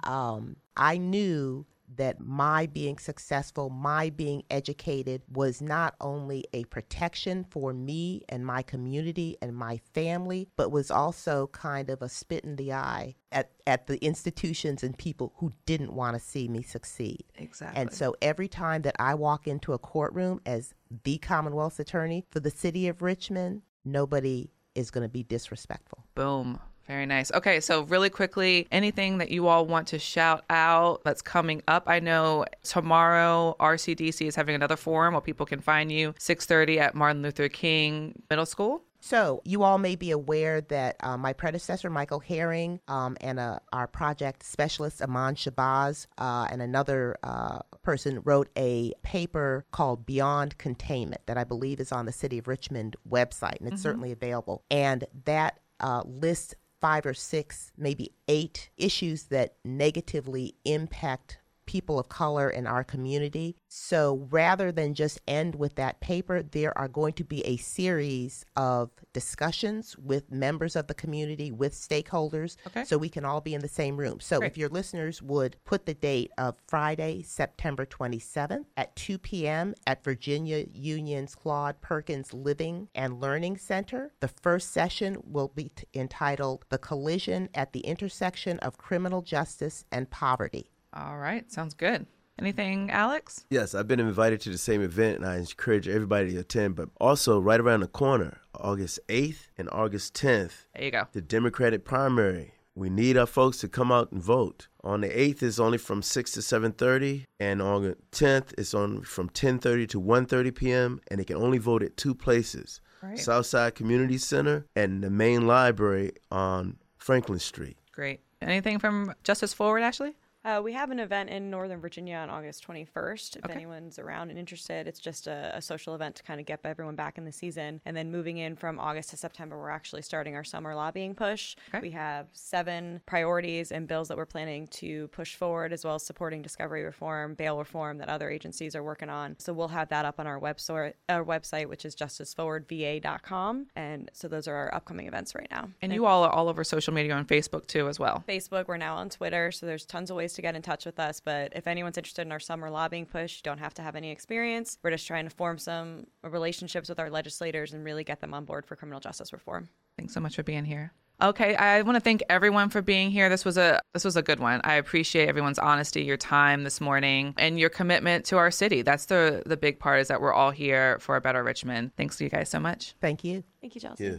[0.04, 1.64] Um, I knew
[1.96, 8.44] that my being successful, my being educated was not only a protection for me and
[8.46, 13.14] my community and my family, but was also kind of a spit in the eye
[13.30, 17.24] at, at the institutions and people who didn't want to see me succeed.
[17.36, 17.80] Exactly.
[17.80, 20.74] And so every time that I walk into a courtroom as
[21.04, 26.04] the Commonwealth's attorney for the city of Richmond, nobody is going to be disrespectful.
[26.14, 26.58] Boom.
[26.86, 27.30] Very nice.
[27.32, 31.84] Okay, so really quickly, anything that you all want to shout out that's coming up?
[31.86, 36.94] I know tomorrow RCDC is having another forum where people can find you 6:30 at
[36.94, 38.82] Martin Luther King Middle School.
[39.04, 43.58] So, you all may be aware that uh, my predecessor, Michael Herring, um, and uh,
[43.72, 50.56] our project specialist, Aman Shabazz, uh, and another uh, person wrote a paper called Beyond
[50.56, 54.62] Containment that I believe is on the City of Richmond website, and it's certainly available.
[54.70, 62.08] And that uh, lists five or six, maybe eight issues that negatively impact people of
[62.08, 63.56] color in our community.
[63.68, 68.44] So rather than just end with that paper, there are going to be a series
[68.56, 72.84] of discussions with members of the community, with stakeholders, Okay.
[72.84, 74.20] so we can all be in the same room.
[74.20, 74.52] So Great.
[74.52, 79.74] if your listeners would put the date of Friday, September 27th at 2 p.m.
[79.86, 85.84] at Virginia Union's Claude Perkins Living and Learning Center, the first session will be t-
[85.94, 90.70] entitled The Collision at the Intersection of Criminal Justice and Poverty.
[90.94, 92.06] All right, sounds good.
[92.38, 93.44] Anything, Alex?
[93.50, 96.76] Yes, I've been invited to the same event, and I encourage everybody to attend.
[96.76, 101.06] But also, right around the corner, August 8th and August 10th, There you go.
[101.12, 102.54] the Democratic primary.
[102.74, 104.68] We need our folks to come out and vote.
[104.82, 109.02] On the 8th, is only from 6 to 7.30, and on the 10th, it's on
[109.02, 113.18] from 10.30 to 1.30 p.m., and they can only vote at two places, Right.
[113.18, 117.76] Southside Community Center and the main library on Franklin Street.
[117.92, 118.20] Great.
[118.40, 120.16] Anything from Justice Forward, Ashley?
[120.44, 123.36] Uh, we have an event in Northern Virginia on August 21st.
[123.36, 123.54] If Okay.
[123.54, 126.96] anyone's around and interested, it's just a, a social event to kind of get everyone
[126.96, 127.80] back in the season.
[127.84, 131.54] And then moving in from August to September, we're actually starting our summer lobbying push.
[131.68, 131.80] Okay.
[131.80, 136.02] We have seven priorities and bills that we're planning to push forward, as well as
[136.02, 139.36] supporting discovery reform, bail reform that other agencies are working on.
[139.38, 143.66] So we'll have that up on our website, our website, which is justiceforwardva.com.
[143.76, 145.68] And so those are our upcoming events right now.
[145.80, 148.24] And you all are all over social media on Facebook too, as well.
[148.28, 148.66] Facebook.
[148.66, 151.20] We're now on Twitter, so there's tons of ways to get in touch with us.
[151.20, 154.10] But if anyone's interested in our summer lobbying push, you don't have to have any
[154.10, 154.78] experience.
[154.82, 158.44] We're just trying to form some relationships with our legislators and really get them on
[158.44, 159.68] board for criminal justice reform.
[159.96, 160.92] Thanks so much for being here.
[161.20, 163.28] Okay, I want to thank everyone for being here.
[163.28, 164.60] This was a this was a good one.
[164.64, 168.82] I appreciate everyone's honesty, your time this morning, and your commitment to our city.
[168.82, 171.92] That's the the big part is that we're all here for a better Richmond.
[171.96, 172.94] Thanks to you guys so much.
[173.00, 173.44] Thank you.
[173.60, 174.04] Thank you, Chelsea.
[174.04, 174.16] Yeah.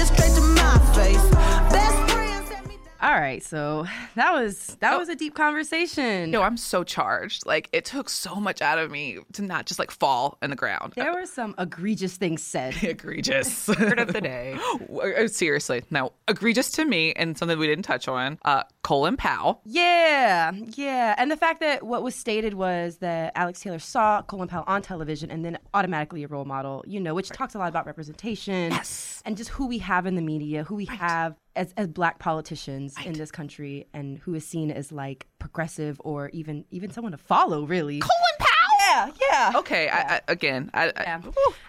[0.00, 1.69] It straight to my face.
[3.02, 6.30] All right, so that was that was a deep conversation.
[6.30, 7.46] No, I'm so charged.
[7.46, 10.56] Like it took so much out of me to not just like fall in the
[10.56, 10.92] ground.
[10.96, 12.74] There were some egregious things said.
[12.82, 13.68] egregious.
[13.80, 14.58] Word of the day.
[14.92, 18.38] Uh, Seriously, no, egregious to me and something we didn't touch on.
[18.44, 19.60] Uh, Colin Powell.
[19.64, 21.14] Yeah, yeah.
[21.18, 24.82] And the fact that what was stated was that Alex Taylor saw Colin Powell on
[24.82, 28.72] television and then automatically a role model, you know, which talks a lot about representation
[28.72, 29.22] Yes.
[29.24, 32.94] and just who we have in the media, who we have as, as black politicians
[33.04, 37.18] in this country and who is seen as like progressive or even even someone to
[37.18, 38.00] follow, really.
[38.00, 38.48] Colin Powell.
[38.80, 39.52] Yeah, yeah.
[39.56, 41.20] Okay, I, I, again, I, I, Yeah.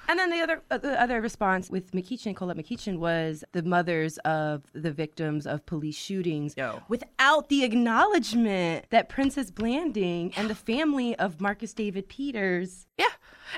[0.08, 4.18] And then the other uh, the other response with McEachin, Colette McEachin, was the mothers
[4.20, 6.82] of the victims of police shootings Yo.
[6.88, 12.88] without the acknowledgement that Princess Blanding and the family of Marcus David Peters.
[12.98, 13.06] Yeah,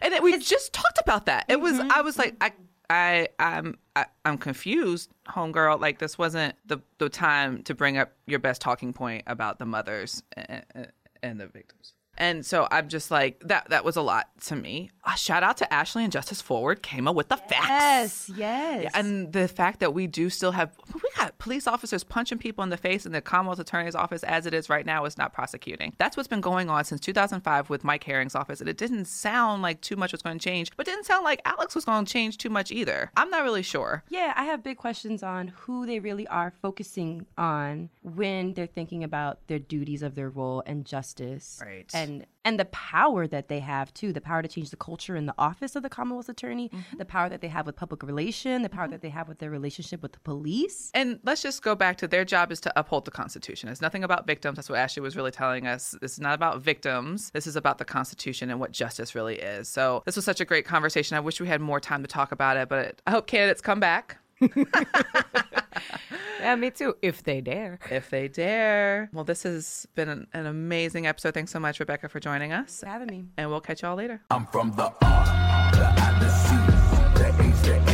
[0.01, 1.45] and it, we just talked about that.
[1.47, 1.79] It was.
[1.79, 2.51] I was like, I,
[2.89, 5.79] I, I'm, I, I'm confused, homegirl.
[5.79, 9.65] Like this wasn't the the time to bring up your best talking point about the
[9.65, 10.63] mothers and,
[11.21, 11.93] and the victims.
[12.17, 13.69] And so I'm just like that.
[13.69, 14.91] That was a lot to me.
[15.03, 18.29] Uh, shout out to Ashley and Justice Forward came up with the facts.
[18.29, 18.91] Yes, yes.
[18.93, 22.69] And the fact that we do still have we got police officers punching people in
[22.69, 25.93] the face in the Commonwealth Attorney's office as it is right now is not prosecuting.
[25.97, 29.61] That's what's been going on since 2005 with Mike Herring's office, and it didn't sound
[29.61, 32.11] like too much was going to change, but didn't sound like Alex was going to
[32.11, 33.11] change too much either.
[33.17, 34.03] I'm not really sure.
[34.09, 39.03] Yeah, I have big questions on who they really are focusing on when they're thinking
[39.03, 41.59] about their duties of their role and justice.
[41.63, 41.89] Right.
[41.93, 42.02] And
[42.45, 45.33] and the power that they have too, the power to change the culture in the
[45.37, 46.97] office of the Commonwealth Attorney, mm-hmm.
[46.97, 48.91] the power that they have with public relation, the power mm-hmm.
[48.91, 50.91] that they have with their relationship with the police.
[50.93, 53.69] And let's just go back to their job is to uphold the Constitution.
[53.69, 54.57] It's nothing about victims.
[54.57, 55.95] That's what Ashley was really telling us.
[56.01, 57.31] This is not about victims.
[57.31, 59.69] This is about the Constitution and what justice really is.
[59.69, 61.15] So this was such a great conversation.
[61.15, 63.79] I wish we had more time to talk about it, but I hope candidates come
[63.79, 64.17] back.
[66.39, 67.79] Yeah, me too, if they dare.
[67.89, 69.09] if they dare.
[69.13, 71.33] Well, this has been an, an amazing episode.
[71.33, 72.81] Thanks so much, Rebecca, for joining us.
[72.81, 73.23] For having me.
[73.37, 74.21] And we'll catch y'all later.
[74.29, 74.91] I'm from the R,
[75.71, 76.55] the I, the C,
[77.15, 77.92] the H, the M,